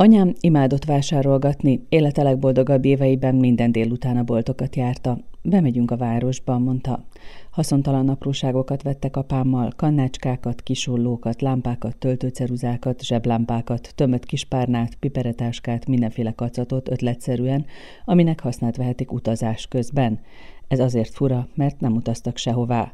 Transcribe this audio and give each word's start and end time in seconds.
Anyám 0.00 0.32
imádott 0.40 0.84
vásárolgatni, 0.84 1.86
élete 1.88 2.22
legboldogabb 2.22 2.84
éveiben 2.84 3.34
minden 3.34 3.72
délután 3.72 4.16
a 4.16 4.22
boltokat 4.22 4.76
járta. 4.76 5.18
Bemegyünk 5.42 5.90
a 5.90 5.96
városba, 5.96 6.58
mondta. 6.58 7.04
Haszontalan 7.50 8.08
apróságokat 8.08 8.82
vettek 8.82 9.16
apámmal, 9.16 9.72
kannácskákat, 9.76 10.62
kisollókat, 10.62 11.40
lámpákat, 11.40 11.96
töltőceruzákat, 11.96 13.04
zseblámpákat, 13.04 13.92
tömött 13.94 14.24
kispárnát, 14.24 14.94
piperetáskát, 14.94 15.86
mindenféle 15.86 16.32
kacatot 16.32 16.90
ötletszerűen, 16.90 17.66
aminek 18.04 18.40
hasznát 18.40 18.76
vehetik 18.76 19.12
utazás 19.12 19.66
közben. 19.66 20.20
Ez 20.68 20.78
azért 20.78 21.14
fura, 21.14 21.48
mert 21.54 21.80
nem 21.80 21.92
utaztak 21.92 22.36
sehová. 22.36 22.92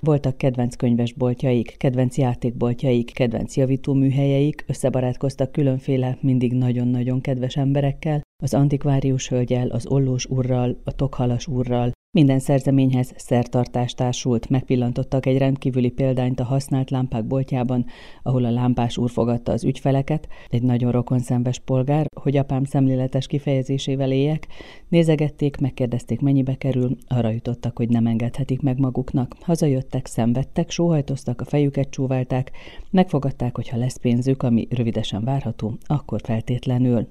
Voltak 0.00 0.36
kedvenc 0.36 0.76
könyvesboltjaik, 0.76 1.74
kedvenc 1.76 2.16
játékboltjaik, 2.16 3.12
kedvenc 3.12 3.56
javítóműhelyeik, 3.56 4.64
összebarátkoztak 4.66 5.52
különféle, 5.52 6.18
mindig 6.20 6.52
nagyon-nagyon 6.52 7.20
kedves 7.20 7.56
emberekkel, 7.56 8.20
az 8.42 8.54
antikvárius 8.54 9.28
hölgyel, 9.28 9.68
az 9.68 9.86
ollós 9.86 10.24
urral, 10.24 10.80
a 10.84 10.92
tokhalas 10.92 11.46
urral, 11.46 11.92
minden 12.16 12.38
szerzeményhez 12.38 13.12
szertartás 13.16 13.94
társult, 13.94 14.48
megpillantottak 14.48 15.26
egy 15.26 15.38
rendkívüli 15.38 15.90
példányt 15.90 16.40
a 16.40 16.44
használt 16.44 16.90
lámpák 16.90 17.26
boltjában, 17.26 17.84
ahol 18.22 18.44
a 18.44 18.50
lámpás 18.50 18.98
úr 18.98 19.10
fogadta 19.10 19.52
az 19.52 19.64
ügyfeleket, 19.64 20.28
egy 20.48 20.62
nagyon 20.62 20.92
rokonszenves 20.92 21.58
polgár, 21.58 22.06
hogy 22.20 22.36
apám 22.36 22.64
szemléletes 22.64 23.26
kifejezésével 23.26 24.12
éljek, 24.12 24.46
nézegették, 24.88 25.56
megkérdezték, 25.56 26.20
mennyibe 26.20 26.54
kerül, 26.54 26.96
arra 27.08 27.30
jutottak, 27.30 27.76
hogy 27.76 27.88
nem 27.88 28.06
engedhetik 28.06 28.60
meg 28.60 28.78
maguknak. 28.78 29.36
Hazajöttek, 29.40 30.06
szenvedtek, 30.06 30.70
sóhajtoztak, 30.70 31.40
a 31.40 31.44
fejüket 31.44 31.90
csóválták, 31.90 32.50
megfogadták, 32.90 33.56
hogy 33.56 33.68
ha 33.68 33.76
lesz 33.76 33.96
pénzük, 33.96 34.42
ami 34.42 34.66
rövidesen 34.70 35.24
várható, 35.24 35.78
akkor 35.86 36.20
feltétlenül. 36.24 37.08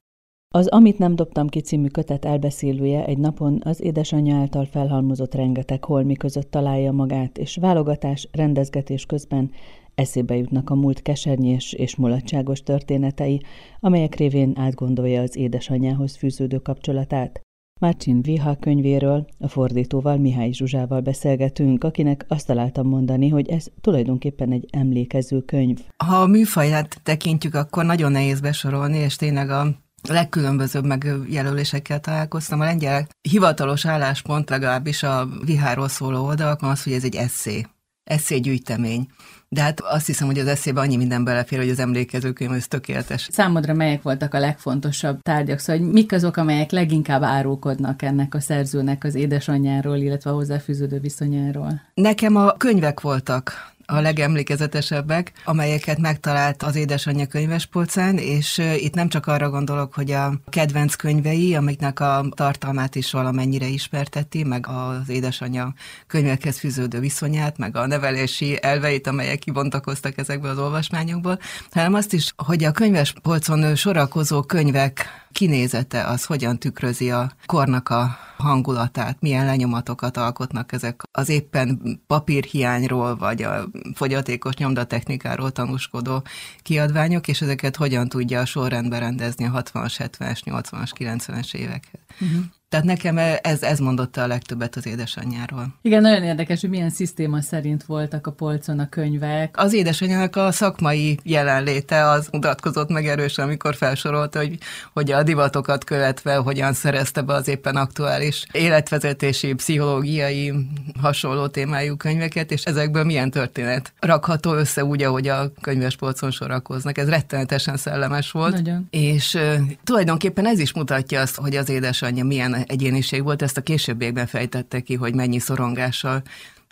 Az 0.55 0.67
Amit 0.67 0.97
nem 0.97 1.15
dobtam 1.15 1.47
ki 1.47 1.59
című 1.59 1.87
kötet 1.87 2.25
elbeszélője 2.25 3.05
egy 3.05 3.17
napon 3.17 3.61
az 3.63 3.81
édesanyja 3.81 4.35
által 4.35 4.65
felhalmozott 4.65 5.33
rengeteg 5.33 5.83
holmi 5.83 6.13
között 6.13 6.51
találja 6.51 6.91
magát, 6.91 7.37
és 7.37 7.57
válogatás, 7.61 8.29
rendezgetés 8.31 9.05
közben 9.05 9.51
eszébe 9.95 10.35
jutnak 10.35 10.69
a 10.69 10.75
múlt 10.75 11.01
kesernyés 11.01 11.73
és 11.73 11.95
mulatságos 11.95 12.63
történetei, 12.63 13.41
amelyek 13.79 14.15
révén 14.15 14.53
átgondolja 14.57 15.21
az 15.21 15.35
édesanyjához 15.35 16.15
fűződő 16.15 16.57
kapcsolatát. 16.57 17.41
Márcsin 17.81 18.21
Viha 18.21 18.55
könyvéről, 18.55 19.25
a 19.39 19.47
fordítóval 19.47 20.17
Mihály 20.17 20.51
Zsuzsával 20.51 21.01
beszélgetünk, 21.01 21.83
akinek 21.83 22.25
azt 22.27 22.47
találtam 22.47 22.87
mondani, 22.87 23.29
hogy 23.29 23.49
ez 23.49 23.67
tulajdonképpen 23.81 24.51
egy 24.51 24.65
emlékező 24.71 25.41
könyv. 25.41 25.79
Ha 26.03 26.15
a 26.15 26.27
műfaját 26.27 26.99
tekintjük, 27.03 27.55
akkor 27.55 27.85
nagyon 27.85 28.11
nehéz 28.11 28.39
besorolni, 28.39 28.97
és 28.97 29.15
tényleg 29.15 29.49
a 29.49 29.83
legkülönbözőbb 30.07 30.85
megjelölésekkel 30.85 31.99
találkoztam. 31.99 32.59
A 32.59 32.63
lengyel 32.63 33.07
hivatalos 33.21 33.85
álláspont 33.85 34.49
legalábbis 34.49 35.03
a 35.03 35.27
viháról 35.45 35.87
szóló 35.87 36.25
oldalakon 36.25 36.69
az, 36.69 36.83
hogy 36.83 36.93
ez 36.93 37.03
egy 37.03 37.15
eszé, 37.15 37.65
eszé 38.03 38.37
gyűjtemény. 38.37 39.07
De 39.49 39.61
hát 39.61 39.79
azt 39.79 40.05
hiszem, 40.05 40.27
hogy 40.27 40.39
az 40.39 40.47
eszébe 40.47 40.79
annyi 40.79 40.95
minden 40.95 41.23
belefér, 41.23 41.59
hogy 41.59 41.69
az 41.69 41.79
emlékezőkönyv 41.79 42.51
ez 42.51 42.67
tökéletes. 42.67 43.27
Számodra 43.31 43.73
melyek 43.73 44.01
voltak 44.01 44.33
a 44.33 44.39
legfontosabb 44.39 45.21
tárgyak? 45.21 45.59
Szóval 45.59 45.81
hogy 45.81 45.91
mik 45.91 46.11
azok, 46.11 46.37
amelyek 46.37 46.71
leginkább 46.71 47.23
árulkodnak 47.23 48.01
ennek 48.01 48.35
a 48.35 48.39
szerzőnek 48.39 49.03
az 49.03 49.15
édesanyjáról, 49.15 49.97
illetve 49.97 50.29
a 50.29 50.33
hozzáfűződő 50.33 50.99
viszonyáról? 50.99 51.81
Nekem 51.93 52.35
a 52.35 52.51
könyvek 52.51 53.01
voltak 53.01 53.73
a 53.85 53.99
legemlékezetesebbek, 53.99 55.31
amelyeket 55.45 55.97
megtalált 55.97 56.63
az 56.63 56.75
édesanyja 56.75 57.25
könyvespolcán, 57.25 58.17
és 58.17 58.61
itt 58.77 58.93
nem 58.93 59.09
csak 59.09 59.27
arra 59.27 59.49
gondolok, 59.49 59.93
hogy 59.93 60.11
a 60.11 60.33
kedvenc 60.49 60.95
könyvei, 60.95 61.55
amiknek 61.55 61.99
a 61.99 62.25
tartalmát 62.29 62.95
is 62.95 63.11
valamennyire 63.11 63.67
ismerteti, 63.67 64.43
meg 64.43 64.67
az 64.67 65.09
édesanyja 65.09 65.73
könyvekhez 66.07 66.59
fűződő 66.59 66.99
viszonyát, 66.99 67.57
meg 67.57 67.75
a 67.75 67.87
nevelési 67.87 68.57
elveit, 68.61 69.07
amelyek 69.07 69.39
kibontakoztak 69.39 70.17
ezekből 70.17 70.51
az 70.51 70.59
olvasmányokból, 70.59 71.39
hanem 71.71 71.93
azt 71.93 72.13
is, 72.13 72.33
hogy 72.35 72.63
a 72.63 72.71
könyvespolcon 72.71 73.75
sorakozó 73.75 74.41
könyvek 74.41 75.24
kinézete 75.35 76.03
az 76.03 76.25
hogyan 76.25 76.59
tükrözi 76.59 77.11
a 77.11 77.31
kornak 77.45 77.89
a 77.89 78.17
hangulatát, 78.37 79.17
milyen 79.21 79.45
lenyomatokat 79.45 80.17
alkotnak 80.17 80.71
ezek 80.71 81.01
az 81.11 81.29
éppen 81.29 81.99
papírhiányról, 82.07 83.15
vagy 83.15 83.43
a 83.43 83.65
fogyatékos 83.93 84.55
nyomdatechnikáról 84.55 85.51
tanúskodó 85.51 86.23
kiadványok, 86.61 87.27
és 87.27 87.41
ezeket 87.41 87.75
hogyan 87.75 88.07
tudja 88.07 88.39
a 88.39 88.45
sorrendbe 88.45 88.99
rendezni 88.99 89.45
a 89.45 89.51
60-as, 89.51 89.95
70-es, 89.97 90.39
80-as, 90.45 90.89
90-es 90.97 91.53
évekhez. 91.53 92.01
Uh-huh. 92.19 92.43
Tehát 92.75 92.89
nekem 92.89 93.17
ez, 93.41 93.63
ez 93.63 93.79
mondotta 93.79 94.21
a 94.21 94.27
legtöbbet 94.27 94.75
az 94.75 94.87
édesanyjáról. 94.87 95.67
Igen, 95.81 96.01
nagyon 96.01 96.23
érdekes, 96.23 96.61
hogy 96.61 96.69
milyen 96.69 96.89
szisztéma 96.89 97.41
szerint 97.41 97.83
voltak 97.83 98.27
a 98.27 98.31
polcon 98.31 98.79
a 98.79 98.89
könyvek. 98.89 99.57
Az 99.57 99.73
édesanyjának 99.73 100.35
a 100.35 100.51
szakmai 100.51 101.19
jelenléte 101.23 102.09
az 102.09 102.27
mutatkozott 102.31 102.89
meg 102.89 103.07
erősen, 103.07 103.45
amikor 103.45 103.75
felsorolta, 103.75 104.39
hogy, 104.39 104.57
hogy 104.93 105.11
a 105.11 105.23
divatokat 105.23 105.83
követve 105.83 106.35
hogyan 106.35 106.73
szerezte 106.73 107.21
be 107.21 107.33
az 107.33 107.47
éppen 107.47 107.75
aktuális 107.75 108.45
életvezetési, 108.51 109.53
pszichológiai, 109.53 110.53
hasonló 111.01 111.47
témájú 111.47 111.95
könyveket, 111.95 112.51
és 112.51 112.63
ezekből 112.63 113.03
milyen 113.03 113.31
történet 113.31 113.93
rakható 113.99 114.53
össze 114.53 114.85
úgy, 114.85 115.03
ahogy 115.03 115.27
a 115.27 115.51
könyves 115.61 115.95
polcon 115.95 116.31
sorakoznak. 116.31 116.97
Ez 116.97 117.09
rettenetesen 117.09 117.77
szellemes 117.77 118.31
volt. 118.31 118.53
Nagyon. 118.53 118.87
És 118.89 119.33
uh, 119.33 119.55
tulajdonképpen 119.83 120.45
ez 120.45 120.59
is 120.59 120.73
mutatja 120.73 121.21
azt, 121.21 121.35
hogy 121.35 121.55
az 121.55 121.69
édesanyja 121.69 122.23
milyen 122.23 122.64
egyéniség 122.67 123.23
volt, 123.23 123.41
ezt 123.41 123.57
a 123.57 123.61
későbbiekben 123.61 124.27
fejtette 124.27 124.79
ki, 124.79 124.95
hogy 124.95 125.13
mennyi 125.15 125.39
szorongással 125.39 126.21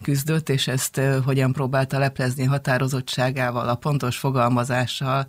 küzdött, 0.03 0.49
és 0.49 0.67
ezt 0.67 1.01
hogyan 1.25 1.53
próbálta 1.53 1.97
leplezni 1.97 2.43
határozottságával, 2.43 3.69
a 3.69 3.75
pontos 3.75 4.17
fogalmazással, 4.17 5.25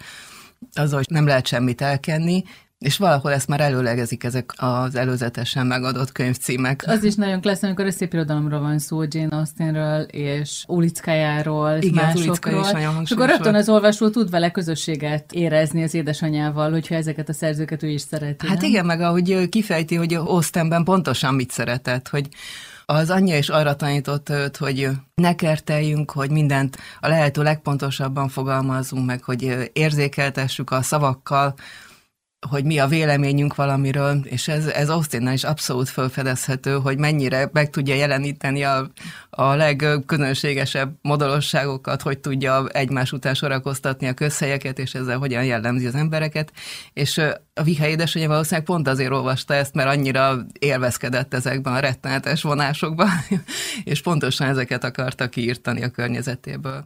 az, 0.74 0.92
hogy 0.92 1.06
nem 1.08 1.26
lehet 1.26 1.46
semmit 1.46 1.80
elkenni, 1.80 2.44
és 2.84 2.96
valahol 2.96 3.32
ezt 3.32 3.48
már 3.48 3.60
előlegezik 3.60 4.24
ezek 4.24 4.52
az 4.56 4.94
előzetesen 4.94 5.66
megadott 5.66 6.12
könyvcímek. 6.12 6.84
Az 6.86 7.04
is 7.04 7.14
nagyon 7.14 7.40
klassz, 7.40 7.62
amikor 7.62 7.86
a 7.86 7.90
szép 7.90 8.12
irodalomról 8.12 8.60
van 8.60 8.78
szó, 8.78 9.02
Jane 9.08 9.36
Austenről 9.36 10.02
és 10.02 10.64
Ulickájáról, 10.66 11.76
Igen, 11.80 12.04
másokról. 12.04 12.60
Is 12.60 12.70
nagyon 12.70 13.02
és 13.02 13.10
akkor 13.10 13.28
rögtön 13.28 13.54
az 13.54 13.68
olvasó 13.68 14.10
tud 14.10 14.30
vele 14.30 14.50
közösséget 14.50 15.32
érezni 15.32 15.82
az 15.82 15.94
édesanyjával, 15.94 16.70
hogyha 16.70 16.94
ezeket 16.94 17.28
a 17.28 17.32
szerzőket 17.32 17.82
ő 17.82 17.88
is 17.88 18.00
szereti. 18.00 18.46
Hát 18.46 18.60
nem? 18.60 18.70
igen, 18.70 18.86
meg 18.86 19.00
ahogy 19.00 19.48
kifejti, 19.48 19.94
hogy 19.94 20.14
Austenben 20.14 20.84
pontosan 20.84 21.34
mit 21.34 21.50
szeretett, 21.50 22.08
hogy 22.08 22.28
az 22.86 23.10
anyja 23.10 23.38
is 23.38 23.48
arra 23.48 23.76
tanított 23.76 24.28
őt, 24.28 24.56
hogy 24.56 24.88
ne 25.14 25.34
kerteljünk, 25.34 26.10
hogy 26.10 26.30
mindent 26.30 26.78
a 27.00 27.08
lehető 27.08 27.42
legpontosabban 27.42 28.28
fogalmazunk 28.28 29.06
meg, 29.06 29.22
hogy 29.22 29.70
érzékeltessük 29.72 30.70
a 30.70 30.82
szavakkal, 30.82 31.54
hogy 32.48 32.64
mi 32.64 32.78
a 32.78 32.86
véleményünk 32.86 33.54
valamiről, 33.54 34.20
és 34.24 34.48
ez, 34.48 34.66
ez 34.66 34.88
Austinnal 34.88 35.32
is 35.32 35.44
abszolút 35.44 35.88
felfedezhető, 35.88 36.72
hogy 36.72 36.98
mennyire 36.98 37.48
meg 37.52 37.70
tudja 37.70 37.94
jeleníteni 37.94 38.64
a, 38.64 38.90
a 39.30 39.54
legkülönlegesebb 39.54 40.92
modorosságokat, 41.02 42.02
hogy 42.02 42.18
tudja 42.18 42.68
egymás 42.68 43.12
után 43.12 43.34
sorakoztatni 43.34 44.06
a 44.06 44.14
közhelyeket, 44.14 44.78
és 44.78 44.94
ezzel 44.94 45.18
hogyan 45.18 45.44
jellemzi 45.44 45.86
az 45.86 45.94
embereket. 45.94 46.52
És 46.92 47.18
a 47.54 47.62
Vihe 47.62 47.88
édesanyja 47.88 48.28
valószínűleg 48.28 48.64
pont 48.64 48.88
azért 48.88 49.10
olvasta 49.10 49.54
ezt, 49.54 49.74
mert 49.74 49.88
annyira 49.88 50.46
élvezkedett 50.58 51.34
ezekben 51.34 51.74
a 51.74 51.78
rettenetes 51.78 52.42
vonásokban, 52.42 53.10
és 53.84 54.02
pontosan 54.02 54.48
ezeket 54.48 54.84
akarta 54.84 55.28
kiírtani 55.28 55.82
a 55.82 55.88
környezetéből. 55.88 56.84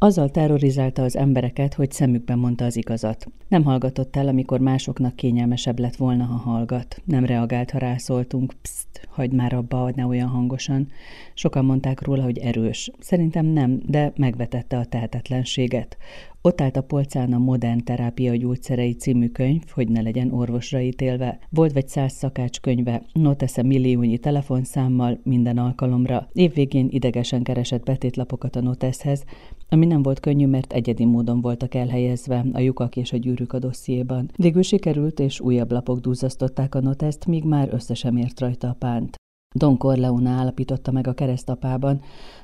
Azzal 0.00 0.30
terrorizálta 0.30 1.02
az 1.02 1.16
embereket, 1.16 1.74
hogy 1.74 1.92
szemükben 1.92 2.38
mondta 2.38 2.64
az 2.64 2.76
igazat. 2.76 3.26
Nem 3.48 3.64
hallgatott 3.64 4.16
el, 4.16 4.28
amikor 4.28 4.60
másoknak 4.60 5.16
kényelmesebb 5.16 5.78
lett 5.78 5.96
volna, 5.96 6.24
ha 6.24 6.36
hallgat. 6.36 7.02
Nem 7.04 7.24
reagált, 7.24 7.70
ha 7.70 7.78
rászóltunk. 7.78 8.54
Pszt, 8.62 9.08
hagyd 9.08 9.32
már 9.34 9.52
abba, 9.52 9.90
ne 9.94 10.06
olyan 10.06 10.28
hangosan. 10.28 10.88
Sokan 11.34 11.64
mondták 11.64 12.02
róla, 12.02 12.22
hogy 12.22 12.38
erős. 12.38 12.90
Szerintem 12.98 13.46
nem, 13.46 13.80
de 13.86 14.12
megvetette 14.16 14.78
a 14.78 14.84
tehetetlenséget. 14.84 15.96
Ott 16.42 16.60
állt 16.60 16.76
a 16.76 16.82
polcán 16.82 17.32
a 17.32 17.38
Modern 17.38 17.84
Terápia 17.84 18.36
Gyógyszerei 18.36 18.92
című 18.92 19.28
könyv, 19.28 19.62
hogy 19.68 19.88
ne 19.88 20.00
legyen 20.00 20.32
orvosra 20.32 20.80
ítélve. 20.80 21.38
Volt 21.50 21.72
vagy 21.72 21.88
száz 21.88 22.12
szakács 22.12 22.60
könyve, 22.60 23.02
notesze 23.12 23.62
milliónyi 23.62 24.18
telefonszámmal 24.18 25.20
minden 25.22 25.58
alkalomra. 25.58 26.28
Évvégén 26.32 26.88
idegesen 26.90 27.42
keresett 27.42 27.84
betétlapokat 27.84 28.56
a 28.56 28.60
noteszhez, 28.60 29.24
ami 29.68 29.86
nem 29.86 30.02
volt 30.02 30.20
könnyű, 30.20 30.46
mert 30.46 30.72
egyedi 30.72 31.04
módon 31.04 31.40
voltak 31.40 31.74
elhelyezve 31.74 32.44
a 32.52 32.60
lyukak 32.60 32.96
és 32.96 33.12
a 33.12 33.16
gyűrűk 33.16 33.52
a 33.52 33.58
dossziéban. 33.58 34.30
Végül 34.36 34.62
sikerült, 34.62 35.20
és 35.20 35.40
újabb 35.40 35.72
lapok 35.72 35.98
duzzasztották 35.98 36.74
a 36.74 36.80
noteszt, 36.80 37.26
míg 37.26 37.44
már 37.44 37.68
össze 37.72 37.94
sem 37.94 38.16
ért 38.16 38.40
rajta 38.40 38.68
a 38.68 38.76
pánt. 38.78 39.16
Don 39.54 39.76
Corleone 39.76 40.30
állapította 40.30 40.90
meg 40.90 41.06
a 41.06 41.14
keresztapában, 41.14 42.00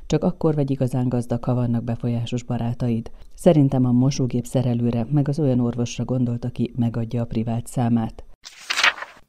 csak 0.07 0.25
akkor 0.25 0.55
vagy 0.55 0.71
igazán 0.71 1.09
gazdag, 1.09 1.45
ha 1.45 1.55
vannak 1.55 1.85
befolyásos 1.85 2.43
barátaid. 2.43 3.11
Szerintem 3.35 3.85
a 3.85 3.93
mosógép 3.93 4.47
szerelőre, 4.47 5.07
meg 5.11 5.29
az 5.29 5.39
olyan 5.39 5.61
orvosra 5.61 6.05
gondolt, 6.05 6.45
aki 6.45 6.73
megadja 6.77 7.23
a 7.23 7.27
privát 7.27 7.67
számát. 7.67 8.25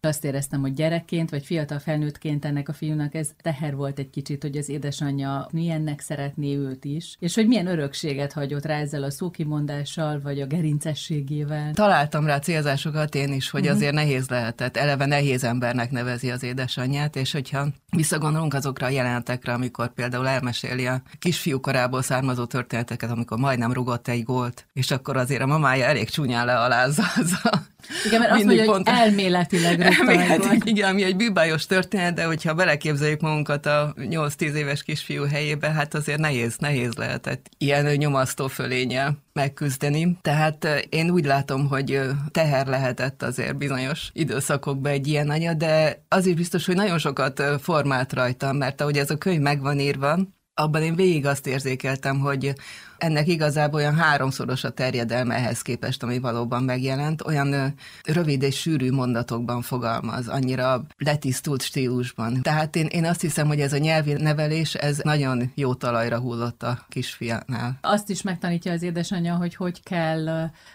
Azt 0.06 0.26
éreztem, 0.26 0.62
hogy 0.62 0.74
gyerekként 0.74 1.30
vagy 1.30 1.46
fiatal 1.46 1.80
felnőttként 1.80 2.46
ennek 2.46 2.70
a 2.70 2.74
fiúnak 2.74 3.14
ez 3.14 3.30
teher 3.42 3.76
volt 3.76 4.00
egy 4.00 4.10
kicsit, 4.10 4.42
hogy 4.42 4.58
az 4.58 4.70
édesanyja 4.70 5.48
milyennek 5.52 6.00
szeretné 6.00 6.56
őt 6.56 6.86
is, 6.86 7.16
és 7.20 7.36
hogy 7.36 7.48
milyen 7.48 7.68
örökséget 7.68 8.34
hagyott 8.34 8.66
rá 8.66 8.80
ezzel 8.80 9.04
a 9.04 9.12
szókimondással, 9.12 10.20
vagy 10.22 10.42
a 10.42 10.46
gerincességével. 10.46 11.74
Találtam 11.74 12.26
rá 12.26 12.40
célzásokat 12.40 13.16
én 13.16 13.34
is, 13.34 13.50
hogy 13.50 13.62
uh-huh. 13.62 13.76
azért 13.76 13.94
nehéz 13.94 14.30
lehetett. 14.30 14.78
Eleve 14.78 15.06
nehéz 15.06 15.44
embernek 15.44 15.92
nevezi 15.92 16.32
az 16.32 16.44
édesanyját, 16.44 17.16
és 17.16 17.32
hogyha 17.32 17.68
visszagondolunk 17.90 18.54
azokra 18.54 18.86
a 18.86 18.90
jelenetekre, 18.90 19.54
amikor 19.54 19.94
például 19.94 20.28
elmeséli 20.28 20.88
a 20.88 21.02
kisfiú 21.20 21.60
korából 21.60 22.02
származó 22.02 22.46
történeteket, 22.46 23.10
amikor 23.10 23.38
majdnem 23.38 23.74
rugott 23.74 24.08
egy 24.08 24.24
gólt, 24.24 24.68
és 24.74 24.92
akkor 24.92 25.18
azért 25.18 25.42
a 25.42 25.46
mamája 25.46 25.86
elég 25.86 26.10
csúnyán 26.10 26.46
lealázza 26.46 27.04
az 27.16 27.40
a 27.44 27.74
igen, 28.06 28.20
mert 28.20 28.32
azt 28.32 28.44
mondja, 28.44 28.66
pont... 28.66 28.90
hogy 28.90 28.98
elméletileg 28.98 29.80
elméletileg, 30.00 30.62
Igen, 30.66 30.90
ami 30.90 31.04
egy 31.04 31.16
bűbájos 31.16 31.66
történet, 31.66 32.14
de 32.14 32.26
hogyha 32.26 32.54
beleképzeljük 32.54 33.22
magunkat 33.22 33.66
a 33.66 33.94
8-10 33.98 34.54
éves 34.54 34.84
kisfiú 34.84 35.24
helyébe, 35.24 35.72
hát 35.72 35.94
azért 35.94 36.20
nehéz, 36.20 36.58
nehéz 36.58 36.94
lehetett 36.94 37.50
ilyen 37.58 37.86
nyomasztó 37.86 38.48
fölényel 38.48 39.24
megküzdeni. 39.34 40.18
Tehát 40.22 40.88
én 40.90 41.10
úgy 41.10 41.26
látom, 41.26 41.68
hogy 41.68 42.02
teher 42.32 42.68
lehetett 42.68 43.24
azért 43.24 43.58
bizonyos 43.58 44.10
időszakokban 44.14 44.92
egy 44.92 45.08
ilyen 45.08 45.30
anya, 45.30 45.54
de 45.54 46.04
az 46.08 46.26
is 46.26 46.34
biztos, 46.34 46.66
hogy 46.66 46.76
nagyon 46.76 46.98
sokat 46.98 47.44
formált 47.62 48.14
rajtam, 48.14 48.58
mert 48.58 48.82
ahogy 48.82 48.98
ez 48.98 49.10
a 49.10 49.18
könyv 49.18 49.42
megvan 49.42 49.80
írva, 49.80 50.20
abban 50.56 50.82
én 50.82 50.96
végig 50.96 51.26
azt 51.26 51.48
érzékeltem, 51.48 52.20
hogy 52.20 52.56
ennek 52.98 53.28
igazából 53.28 53.80
olyan 53.80 53.96
háromszoros 53.96 54.64
a 54.64 54.70
terjedelme 54.70 55.36
ehhez 55.36 55.62
képest, 55.62 56.04
ami 56.04 56.20
valóban 56.20 56.64
megjelent. 56.64 57.26
Olyan 57.26 57.76
rövid 58.04 58.42
és 58.42 58.60
sűrű 58.60 58.92
mondatokban 58.92 59.62
fogalmaz, 59.62 60.28
annyira 60.28 60.86
letisztult 60.98 61.62
stílusban. 61.62 62.42
Tehát 62.42 62.76
én, 62.76 62.86
én 62.86 63.06
azt 63.06 63.22
hiszem, 63.22 63.48
hogy 63.48 63.60
ez 63.60 63.74
a 63.74 63.78
nyelvi 63.78 64.14
nevelés, 64.14 64.74
ez 64.74 64.98
nagyon 65.04 65.52
jó 65.56 65.74
talajra 65.74 66.20
hullott 66.20 66.64
a 66.64 66.86
kisfiánál. 66.90 67.78
Azt 67.82 68.10
is 68.10 68.22
megtanítja 68.22 68.72
az 68.72 68.82
édesanyja, 68.82 69.36
hogy 69.36 69.56
hogy 69.56 69.84
kell 69.84 70.28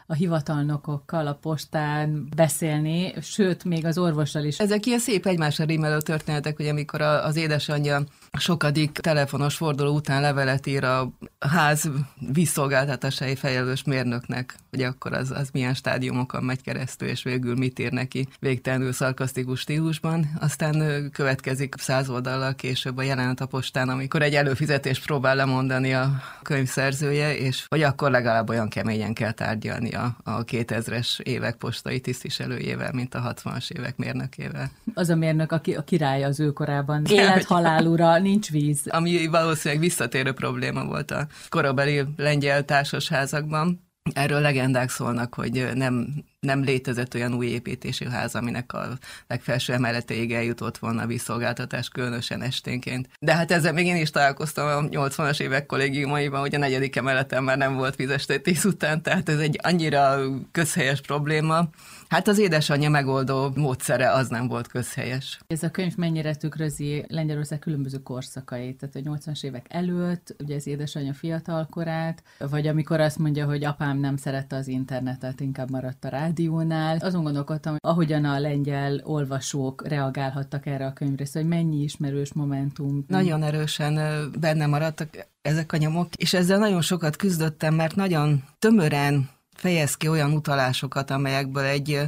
a 0.06 0.14
hivatalnokokkal 0.14 1.26
a 1.26 1.34
postán 1.34 2.28
beszélni, 2.36 3.14
sőt, 3.20 3.64
még 3.64 3.86
az 3.86 3.98
orvossal 3.98 4.44
is. 4.44 4.58
Ezek 4.58 4.86
ilyen 4.86 4.98
szép 4.98 5.26
egymásra 5.26 5.64
rímelő 5.64 6.00
történetek, 6.00 6.56
hogy 6.56 6.66
amikor 6.66 7.00
az 7.00 7.36
édesanyja 7.36 8.02
sokadik 8.38 8.98
telefonos 8.98 9.56
forduló 9.56 9.94
után 9.94 10.20
levelet 10.20 10.66
ír 10.66 10.84
a 10.84 11.10
ház 11.48 11.90
vízszolgáltatásai 12.32 13.34
felelős 13.34 13.84
mérnöknek, 13.84 14.54
hogy 14.70 14.82
akkor 14.82 15.12
az, 15.12 15.30
az 15.30 15.48
milyen 15.52 15.74
stádiumokon 15.74 16.44
megy 16.44 16.62
keresztül, 16.62 17.08
és 17.08 17.22
végül 17.22 17.54
mit 17.54 17.78
ír 17.78 17.92
neki 17.92 18.28
végtelenül 18.38 18.92
szarkasztikus 18.92 19.60
stílusban. 19.60 20.30
Aztán 20.40 21.08
következik 21.12 21.74
száz 21.78 22.08
oldallal 22.08 22.54
később 22.54 22.96
a 22.96 23.02
jelenet 23.02 23.40
a 23.40 23.46
postán, 23.46 23.88
amikor 23.88 24.22
egy 24.22 24.34
előfizetést 24.34 25.04
próbál 25.04 25.36
lemondani 25.36 25.94
a 25.94 26.22
könyv 26.42 26.68
szerzője, 26.68 27.36
és 27.36 27.64
hogy 27.68 27.82
akkor 27.82 28.10
legalább 28.10 28.48
olyan 28.48 28.68
keményen 28.68 29.14
kell 29.14 29.32
tárgyalni 29.32 29.90
a, 29.90 30.16
a 30.24 30.44
2000-es 30.44 31.20
évek 31.20 31.56
postai 31.56 32.00
tisztviselőjével, 32.00 32.92
mint 32.92 33.14
a 33.14 33.34
60-as 33.34 33.70
évek 33.70 33.96
mérnökével. 33.96 34.70
Az 34.94 35.08
a 35.08 35.14
mérnök, 35.14 35.52
aki 35.52 35.74
a 35.74 35.82
király 35.82 36.24
az 36.24 36.40
ő 36.40 36.52
korában. 36.52 37.04
Élet-halálúra, 37.10 38.18
nincs 38.18 38.50
víz. 38.50 38.86
Ami 38.88 39.26
valószínűleg 39.26 39.82
visszatérő 39.82 40.32
probléma 40.32 40.84
volt 40.84 41.10
a 41.10 41.28
korabeli 41.48 42.04
lengyel 42.16 42.64
társasházakban. 42.64 43.88
Erről 44.12 44.40
legendák 44.40 44.90
szólnak, 44.90 45.34
hogy 45.34 45.70
nem, 45.74 46.24
nem 46.40 46.62
létezett 46.62 47.14
olyan 47.14 47.34
új 47.34 47.46
építésű 47.46 48.06
ház, 48.06 48.34
aminek 48.34 48.72
a 48.72 48.98
legfelső 49.26 49.72
emeletéig 49.72 50.32
eljutott 50.32 50.78
volna 50.78 51.02
a 51.02 51.06
vízszolgáltatás, 51.06 51.88
különösen 51.88 52.42
esténként. 52.42 53.08
De 53.18 53.34
hát 53.34 53.50
ezzel 53.50 53.72
még 53.72 53.86
én 53.86 53.96
is 53.96 54.10
találkoztam 54.10 54.66
a 54.66 54.88
80-as 54.88 55.40
évek 55.40 55.66
kollégiumaiban, 55.66 56.40
hogy 56.40 56.54
a 56.54 56.58
negyedik 56.58 56.96
emeleten 56.96 57.44
már 57.44 57.56
nem 57.56 57.74
volt 57.74 57.96
vízesté 57.96 58.38
tíz 58.38 58.64
után, 58.64 59.02
tehát 59.02 59.28
ez 59.28 59.38
egy 59.38 59.58
annyira 59.62 60.20
közhelyes 60.52 61.00
probléma, 61.00 61.68
Hát 62.10 62.28
az 62.28 62.38
édesanyja 62.38 62.90
megoldó 62.90 63.50
módszere 63.54 64.12
az 64.12 64.28
nem 64.28 64.48
volt 64.48 64.66
közhelyes. 64.66 65.40
Ez 65.46 65.62
a 65.62 65.70
könyv 65.70 65.96
mennyire 65.96 66.34
tükrözi 66.34 67.04
Lengyelország 67.08 67.58
különböző 67.58 68.02
korszakait, 68.02 68.78
tehát 68.78 68.96
a 68.96 69.10
80-as 69.10 69.44
évek 69.44 69.66
előtt, 69.68 70.34
ugye 70.38 70.54
az 70.54 70.66
édesanyja 70.66 71.14
fiatalkorát, 71.14 72.22
vagy 72.38 72.66
amikor 72.66 73.00
azt 73.00 73.18
mondja, 73.18 73.46
hogy 73.46 73.64
apám 73.64 73.98
nem 73.98 74.16
szerette 74.16 74.56
az 74.56 74.68
internetet, 74.68 75.40
inkább 75.40 75.70
maradt 75.70 76.04
a 76.04 76.08
rádiónál. 76.30 76.96
Azon 76.96 77.22
gondolkodtam, 77.22 77.72
hogy 77.72 77.80
ahogyan 77.90 78.24
a 78.24 78.38
lengyel 78.38 79.00
olvasók 79.04 79.88
reagálhattak 79.88 80.66
erre 80.66 80.86
a 80.86 80.92
könyvre, 80.92 81.24
szóval 81.24 81.42
hogy 81.42 81.58
mennyi 81.58 81.82
ismerős 81.82 82.32
momentum. 82.32 83.04
Nagyon 83.08 83.42
erősen 83.42 83.98
benne 84.40 84.66
maradtak 84.66 85.08
ezek 85.42 85.72
a 85.72 85.76
nyomok, 85.76 86.14
és 86.16 86.34
ezzel 86.34 86.58
nagyon 86.58 86.82
sokat 86.82 87.16
küzdöttem, 87.16 87.74
mert 87.74 87.96
nagyon 87.96 88.44
tömören 88.58 89.28
fejez 89.54 89.96
ki 89.96 90.08
olyan 90.08 90.32
utalásokat, 90.32 91.10
amelyekből 91.10 91.64
egy 91.64 92.00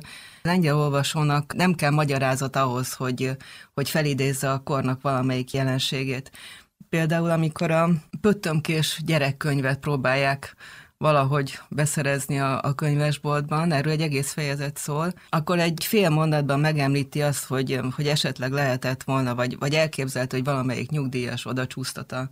lengyel 0.42 0.76
olvasónak 0.76 1.54
nem 1.54 1.74
kell 1.74 1.90
magyarázat 1.90 2.56
ahhoz, 2.56 2.92
hogy, 2.92 3.36
hogy 3.74 3.88
felidézze 3.88 4.50
a 4.50 4.62
kornak 4.62 5.00
valamelyik 5.00 5.52
jelenségét. 5.52 6.30
Például, 6.88 7.30
amikor 7.30 7.70
a 7.70 7.88
pöttömkés 8.20 9.00
gyerekkönyvet 9.04 9.78
próbálják 9.78 10.54
valahogy 11.02 11.58
beszerezni 11.68 12.40
a, 12.40 12.60
a 12.62 12.72
könyvesboltban, 12.72 13.72
erről 13.72 13.92
egy 13.92 14.00
egész 14.00 14.32
fejezet 14.32 14.76
szól, 14.76 15.12
akkor 15.28 15.58
egy 15.58 15.84
fél 15.84 16.10
mondatban 16.10 16.60
megemlíti 16.60 17.22
azt, 17.22 17.44
hogy, 17.44 17.80
hogy 17.94 18.06
esetleg 18.06 18.52
lehetett 18.52 19.02
volna, 19.02 19.34
vagy, 19.34 19.58
vagy 19.58 19.74
elképzelt, 19.74 20.32
hogy 20.32 20.44
valamelyik 20.44 20.90
nyugdíjas 20.90 21.46
oda 21.46 21.66
csúsztat 21.66 22.12
a 22.12 22.28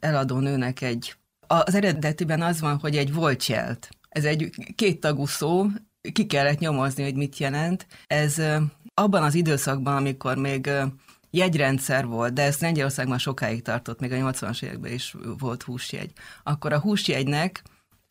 eladó 0.00 0.38
nőnek 0.38 0.80
egy 0.80 1.16
az 1.46 1.74
eredetiben 1.74 2.42
az 2.42 2.60
van, 2.60 2.78
hogy 2.78 2.96
egy 2.96 3.12
voltjelt 3.12 3.88
ez 4.14 4.24
egy 4.24 4.50
kéttagú 4.74 5.26
szó, 5.26 5.66
ki 6.12 6.26
kellett 6.26 6.58
nyomozni, 6.58 7.02
hogy 7.02 7.14
mit 7.14 7.38
jelent. 7.38 7.86
Ez 8.06 8.42
abban 8.94 9.22
az 9.22 9.34
időszakban, 9.34 9.96
amikor 9.96 10.36
még 10.36 10.70
jegyrendszer 11.30 12.06
volt, 12.06 12.32
de 12.32 12.42
ez 12.42 12.58
Lengyelországban 12.60 13.18
sokáig 13.18 13.62
tartott, 13.62 14.00
még 14.00 14.12
a 14.12 14.16
80-as 14.16 14.62
években 14.62 14.92
is 14.92 15.14
volt 15.38 15.62
húsjegy. 15.62 16.12
Akkor 16.42 16.72
a 16.72 16.78
húsjegynek, 16.78 17.62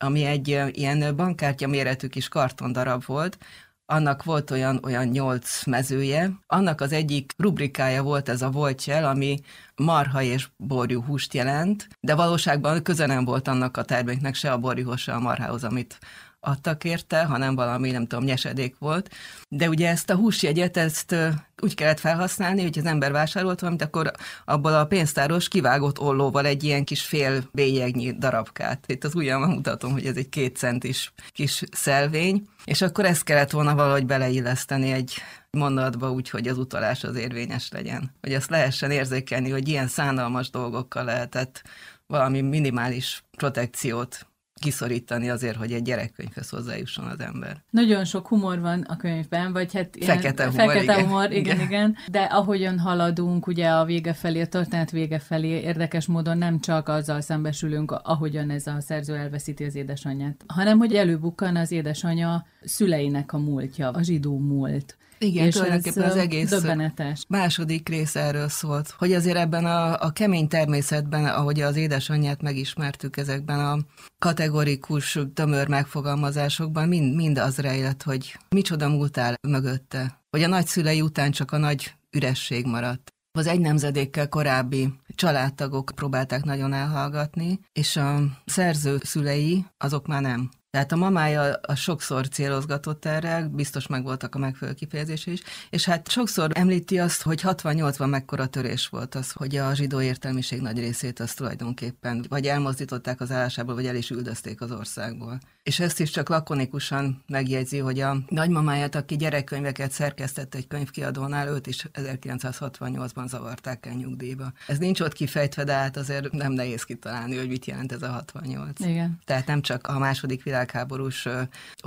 ami 0.04 0.24
egy 0.24 0.48
ilyen 0.70 1.16
bankkártya 1.16 1.68
méretű 1.68 2.06
kis 2.06 2.28
kartondarab 2.28 3.04
volt, 3.04 3.38
annak 3.86 4.24
volt 4.24 4.50
olyan, 4.50 4.80
olyan 4.82 5.06
nyolc 5.06 5.64
mezője. 5.64 6.30
Annak 6.46 6.80
az 6.80 6.92
egyik 6.92 7.32
rubrikája 7.36 8.02
volt 8.02 8.28
ez 8.28 8.42
a 8.42 8.50
voltjel, 8.50 9.04
ami 9.04 9.40
marha 9.76 10.22
és 10.22 10.48
borjú 10.56 11.02
húst 11.02 11.34
jelent, 11.34 11.88
de 12.00 12.14
valóságban 12.14 12.82
köze 12.82 13.06
nem 13.06 13.24
volt 13.24 13.48
annak 13.48 13.76
a 13.76 13.84
terméknek 13.84 14.34
se 14.34 14.52
a 14.52 14.58
borjúhoz, 14.58 15.00
se 15.00 15.12
a 15.12 15.20
marhához, 15.20 15.64
amit 15.64 15.98
adtak 16.44 16.84
érte, 16.84 17.24
hanem 17.24 17.54
valami, 17.54 17.90
nem 17.90 18.06
tudom, 18.06 18.24
nyesedék 18.24 18.74
volt. 18.78 19.10
De 19.48 19.68
ugye 19.68 19.88
ezt 19.88 20.10
a 20.10 20.14
húsjegyet, 20.14 20.76
ezt 20.76 21.14
úgy 21.62 21.74
kellett 21.74 22.00
felhasználni, 22.00 22.62
hogy 22.62 22.78
az 22.78 22.84
ember 22.86 23.12
vásárolt 23.12 23.60
valamit, 23.60 23.82
akkor 23.82 24.10
abból 24.44 24.74
a 24.74 24.86
pénztáros 24.86 25.48
kivágott 25.48 26.00
ollóval 26.00 26.46
egy 26.46 26.64
ilyen 26.64 26.84
kis 26.84 27.02
fél 27.02 27.48
bélyegnyi 27.52 28.12
darabkát. 28.18 28.84
Itt 28.86 29.04
az 29.04 29.14
ujjammal 29.14 29.48
mutatom, 29.48 29.92
hogy 29.92 30.06
ez 30.06 30.16
egy 30.16 30.28
két 30.28 30.56
centis 30.56 31.12
kis 31.32 31.62
szelvény, 31.72 32.46
és 32.64 32.82
akkor 32.82 33.04
ezt 33.04 33.24
kellett 33.24 33.50
volna 33.50 33.74
valahogy 33.74 34.06
beleilleszteni 34.06 34.92
egy 34.92 35.14
mondatba 35.50 36.10
úgy, 36.10 36.30
hogy 36.30 36.48
az 36.48 36.58
utalás 36.58 37.04
az 37.04 37.16
érvényes 37.16 37.70
legyen. 37.70 38.14
Hogy 38.20 38.34
azt 38.34 38.50
lehessen 38.50 38.90
érzékelni, 38.90 39.50
hogy 39.50 39.68
ilyen 39.68 39.88
szánalmas 39.88 40.50
dolgokkal 40.50 41.04
lehetett 41.04 41.62
valami 42.06 42.40
minimális 42.40 43.24
protekciót 43.36 44.26
kiszorítani 44.60 45.30
azért, 45.30 45.56
hogy 45.56 45.72
egy 45.72 45.82
gyerekkönyvhez 45.82 46.48
hozzájusson 46.48 47.04
az 47.04 47.20
ember. 47.20 47.62
Nagyon 47.70 48.04
sok 48.04 48.28
humor 48.28 48.60
van 48.60 48.80
a 48.80 48.96
könyvben, 48.96 49.52
vagy 49.52 49.72
hát 49.74 49.96
ilyen 49.96 50.16
fekete 50.16 50.44
humor, 50.46 50.66
fekete 50.66 50.92
igen. 50.92 51.04
humor 51.04 51.32
igen, 51.32 51.56
igen, 51.56 51.66
igen. 51.66 51.96
De 52.10 52.20
ahogyan 52.20 52.78
haladunk, 52.78 53.46
ugye 53.46 53.68
a 53.68 53.84
vége 53.84 54.12
felé, 54.12 54.40
a 54.40 54.46
történet 54.46 54.90
vége 54.90 55.18
felé 55.18 55.48
érdekes 55.48 56.06
módon 56.06 56.38
nem 56.38 56.60
csak 56.60 56.88
azzal 56.88 57.20
szembesülünk, 57.20 57.90
ahogyan 57.90 58.50
ez 58.50 58.66
a 58.66 58.80
szerző 58.80 59.14
elveszíti 59.14 59.64
az 59.64 59.74
édesanyját, 59.74 60.44
hanem 60.46 60.78
hogy 60.78 60.94
előbukkan 60.94 61.56
az 61.56 61.70
édesanya 61.70 62.46
szüleinek 62.64 63.32
a 63.32 63.38
múltja, 63.38 63.90
a 63.90 64.02
zsidó 64.02 64.38
múlt. 64.38 64.96
Igen, 65.18 65.46
és 65.46 65.54
tulajdonképpen 65.54 66.10
az 66.10 66.16
egész 66.16 66.50
döbbenetes. 66.50 67.24
második 67.28 67.88
rész 67.88 68.16
erről 68.16 68.48
szólt, 68.48 68.94
hogy 68.98 69.12
azért 69.12 69.36
ebben 69.36 69.64
a, 69.64 70.00
a 70.00 70.10
kemény 70.10 70.48
természetben, 70.48 71.24
ahogy 71.24 71.60
az 71.60 71.76
édesanyját 71.76 72.42
megismertük 72.42 73.16
ezekben 73.16 73.60
a 73.60 73.78
kategorikus, 74.18 75.18
tömör 75.34 75.68
megfogalmazásokban, 75.68 76.88
mind, 76.88 77.14
mind 77.14 77.38
az 77.38 77.58
rejlett, 77.58 78.02
hogy 78.02 78.38
micsoda 78.48 78.88
múltál 78.88 79.34
mögötte. 79.48 80.20
Hogy 80.30 80.42
a 80.42 80.48
nagyszülei 80.48 81.00
után 81.00 81.30
csak 81.30 81.52
a 81.52 81.56
nagy 81.56 81.94
üresség 82.10 82.66
maradt. 82.66 83.12
az 83.38 83.46
egy 83.46 83.60
nemzedékkel 83.60 84.28
korábbi 84.28 84.92
családtagok 85.14 85.92
próbálták 85.94 86.44
nagyon 86.44 86.72
elhallgatni, 86.72 87.60
és 87.72 87.96
a 87.96 88.20
szerző 88.44 88.98
szülei 89.02 89.64
azok 89.78 90.06
már 90.06 90.22
nem. 90.22 90.50
Tehát 90.74 90.92
a 90.92 90.96
mamája 90.96 91.58
a 91.62 91.74
sokszor 91.74 92.28
célozgatott 92.28 93.04
erre, 93.04 93.48
biztos 93.52 93.86
megvoltak 93.86 94.34
a 94.34 94.38
megfelelő 94.38 94.76
kifejezés 94.76 95.26
is, 95.26 95.42
és 95.70 95.84
hát 95.84 96.08
sokszor 96.08 96.50
említi 96.54 96.98
azt, 96.98 97.22
hogy 97.22 97.40
68-ban 97.44 98.08
mekkora 98.08 98.46
törés 98.46 98.88
volt 98.88 99.14
az, 99.14 99.32
hogy 99.32 99.56
a 99.56 99.74
zsidó 99.74 100.00
értelmiség 100.00 100.60
nagy 100.60 100.78
részét 100.78 101.20
az 101.20 101.34
tulajdonképpen 101.34 102.24
vagy 102.28 102.46
elmozdították 102.46 103.20
az 103.20 103.30
állásából, 103.30 103.74
vagy 103.74 103.86
el 103.86 103.96
is 103.96 104.10
üldözték 104.10 104.60
az 104.60 104.72
országból. 104.72 105.38
És 105.64 105.80
ezt 105.80 106.00
is 106.00 106.10
csak 106.10 106.28
lakonikusan 106.28 107.22
megjegyzi, 107.26 107.78
hogy 107.78 108.00
a 108.00 108.16
nagymamáját, 108.28 108.94
aki 108.94 109.16
gyerekkönyveket 109.16 109.90
szerkesztett 109.90 110.54
egy 110.54 110.66
könyvkiadónál, 110.66 111.48
őt 111.48 111.66
is 111.66 111.86
1968-ban 111.94 113.26
zavarták 113.26 113.86
el 113.86 113.94
nyugdíjba. 113.94 114.52
Ez 114.66 114.78
nincs 114.78 115.00
ott 115.00 115.12
kifejtve, 115.12 115.64
de 115.64 115.72
hát 115.72 115.96
azért 115.96 116.32
nem 116.32 116.52
nehéz 116.52 116.84
kitalálni, 116.84 117.36
hogy 117.36 117.48
mit 117.48 117.64
jelent 117.64 117.92
ez 117.92 118.02
a 118.02 118.08
68. 118.08 118.80
Igen. 118.80 119.18
Tehát 119.24 119.46
nem 119.46 119.62
csak 119.62 119.86
a 119.86 119.98
második 119.98 120.42
világháborús 120.42 121.28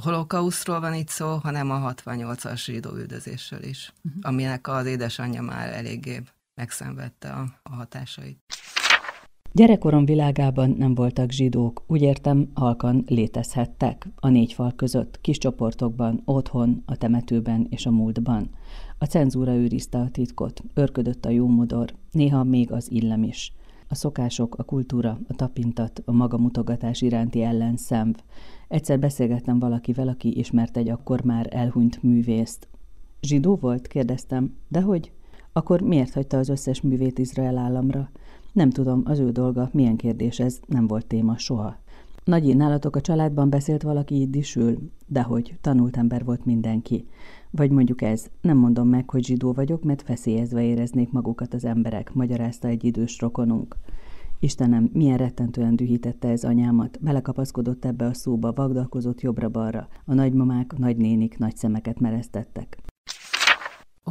holokausztról 0.01 0.79
van 0.79 0.93
itt 0.93 1.09
szó, 1.09 1.35
hanem 1.35 1.71
a 1.71 1.93
68-as 1.93 2.63
zsidó 2.63 2.95
üldözésről 2.95 3.63
is, 3.63 3.93
uh-huh. 4.03 4.21
aminek 4.25 4.67
az 4.67 4.85
édesanyja 4.85 5.41
már 5.41 5.73
eléggé 5.73 6.21
megszenvedte 6.55 7.29
a, 7.29 7.45
a 7.63 7.75
hatásait. 7.75 8.39
Gyerekkorom 9.57 10.05
világában 10.05 10.75
nem 10.77 10.95
voltak 10.95 11.31
zsidók, 11.31 11.83
úgy 11.87 12.01
értem, 12.01 12.49
halkan 12.53 13.03
létezhettek, 13.07 14.07
a 14.15 14.29
négy 14.29 14.53
fal 14.53 14.71
között, 14.75 15.21
kis 15.21 15.37
csoportokban, 15.37 16.21
otthon, 16.25 16.83
a 16.85 16.95
temetőben 16.95 17.67
és 17.69 17.85
a 17.85 17.91
múltban. 17.91 18.49
A 18.97 19.05
cenzúra 19.05 19.53
őrizte 19.53 19.97
a 19.97 20.09
titkot, 20.09 20.63
örködött 20.73 21.25
a 21.25 21.29
jómodor, 21.29 21.93
néha 22.11 22.43
még 22.43 22.71
az 22.71 22.91
illem 22.91 23.23
is. 23.23 23.53
A 23.87 23.95
szokások, 23.95 24.55
a 24.57 24.63
kultúra, 24.63 25.19
a 25.27 25.33
tapintat, 25.33 26.01
a 26.05 26.11
magamutogatás 26.11 27.01
iránti 27.01 27.41
ellenszemv. 27.41 28.15
Egyszer 28.67 28.99
beszélgettem 28.99 29.59
valakivel, 29.59 30.07
aki 30.07 30.37
ismert 30.37 30.77
egy 30.77 30.89
akkor 30.89 31.21
már 31.21 31.47
elhunyt 31.49 32.03
művészt. 32.03 32.67
Zsidó 33.21 33.55
volt? 33.55 33.87
kérdeztem. 33.87 34.55
Dehogy? 34.67 35.11
Akkor 35.53 35.81
miért 35.81 36.13
hagyta 36.13 36.37
az 36.37 36.49
összes 36.49 36.81
művét 36.81 37.19
Izrael 37.19 37.57
államra? 37.57 38.09
Nem 38.57 38.69
tudom, 38.69 39.01
az 39.05 39.19
ő 39.19 39.31
dolga, 39.31 39.69
milyen 39.73 39.95
kérdés 39.95 40.39
ez, 40.39 40.59
nem 40.67 40.87
volt 40.87 41.05
téma 41.05 41.37
soha. 41.37 41.77
Nagy 42.23 42.55
nálatok 42.55 42.95
a 42.95 43.01
családban 43.01 43.49
beszélt 43.49 43.81
valaki 43.81 44.21
iddisül, 44.21 44.77
dehogy, 45.07 45.57
tanult 45.61 45.97
ember 45.97 46.23
volt 46.23 46.45
mindenki. 46.45 47.07
Vagy 47.51 47.71
mondjuk 47.71 48.01
ez, 48.01 48.25
nem 48.41 48.57
mondom 48.57 48.87
meg, 48.87 49.09
hogy 49.09 49.25
zsidó 49.25 49.53
vagyok, 49.53 49.83
mert 49.83 50.01
feszélyezve 50.01 50.63
éreznék 50.63 51.11
magukat 51.11 51.53
az 51.53 51.65
emberek, 51.65 52.13
magyarázta 52.13 52.67
egy 52.67 52.83
idős 52.83 53.19
rokonunk. 53.19 53.75
Istenem, 54.39 54.89
milyen 54.93 55.17
rettentően 55.17 55.75
dühítette 55.75 56.27
ez 56.27 56.43
anyámat, 56.43 56.97
belekapaszkodott 57.01 57.85
ebbe 57.85 58.05
a 58.05 58.13
szóba, 58.13 58.53
vagdalkozott 58.53 59.21
jobbra-balra. 59.21 59.87
A 60.05 60.13
nagymamák, 60.13 60.77
nagynénik 60.77 61.37
nagy 61.37 61.55
szemeket 61.55 61.99
mereztettek 61.99 62.77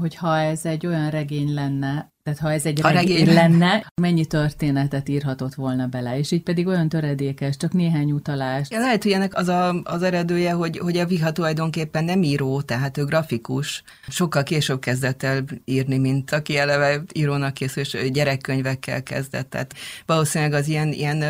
hogyha 0.00 0.38
ez 0.38 0.64
egy 0.64 0.86
olyan 0.86 1.10
regény 1.10 1.54
lenne, 1.54 2.12
tehát 2.26 2.40
ha 2.40 2.52
ez 2.52 2.66
egy 2.66 2.80
ha 2.80 2.88
regény, 2.88 3.18
regény 3.18 3.34
lenne, 3.34 3.92
mennyi 4.00 4.26
történetet 4.26 5.08
írhatott 5.08 5.54
volna 5.54 5.86
bele, 5.86 6.18
és 6.18 6.30
így 6.30 6.42
pedig 6.42 6.66
olyan 6.66 6.88
töredékes, 6.88 7.56
csak 7.56 7.72
néhány 7.72 8.12
utalás. 8.12 8.70
Ja, 8.70 8.78
lehet, 8.78 9.02
hogy 9.02 9.12
ennek 9.12 9.36
az 9.36 9.48
a, 9.48 9.82
az 9.82 10.02
eredője, 10.02 10.52
hogy, 10.52 10.78
hogy 10.78 10.96
a 10.96 11.06
Viha 11.06 11.32
tulajdonképpen 11.32 12.04
nem 12.04 12.22
író, 12.22 12.60
tehát 12.60 12.98
ő 12.98 13.04
grafikus. 13.04 13.82
Sokkal 14.08 14.42
később 14.42 14.80
kezdett 14.80 15.22
el 15.22 15.44
írni, 15.64 15.98
mint 15.98 16.32
aki 16.32 16.58
eleve 16.58 17.02
írónak 17.12 17.54
készül, 17.54 17.82
és 17.82 18.10
gyerekkönyvekkel 18.10 19.02
kezdett. 19.02 19.50
Tehát 19.50 19.74
valószínűleg 20.06 20.52
az 20.52 20.68
ilyen, 20.68 20.92
ilyen 20.92 21.22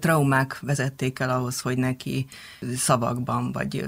traumák 0.00 0.58
vezették 0.60 1.18
el 1.18 1.30
ahhoz, 1.30 1.60
hogy 1.60 1.78
neki 1.78 2.26
szavakban 2.76 3.52
vagy 3.52 3.84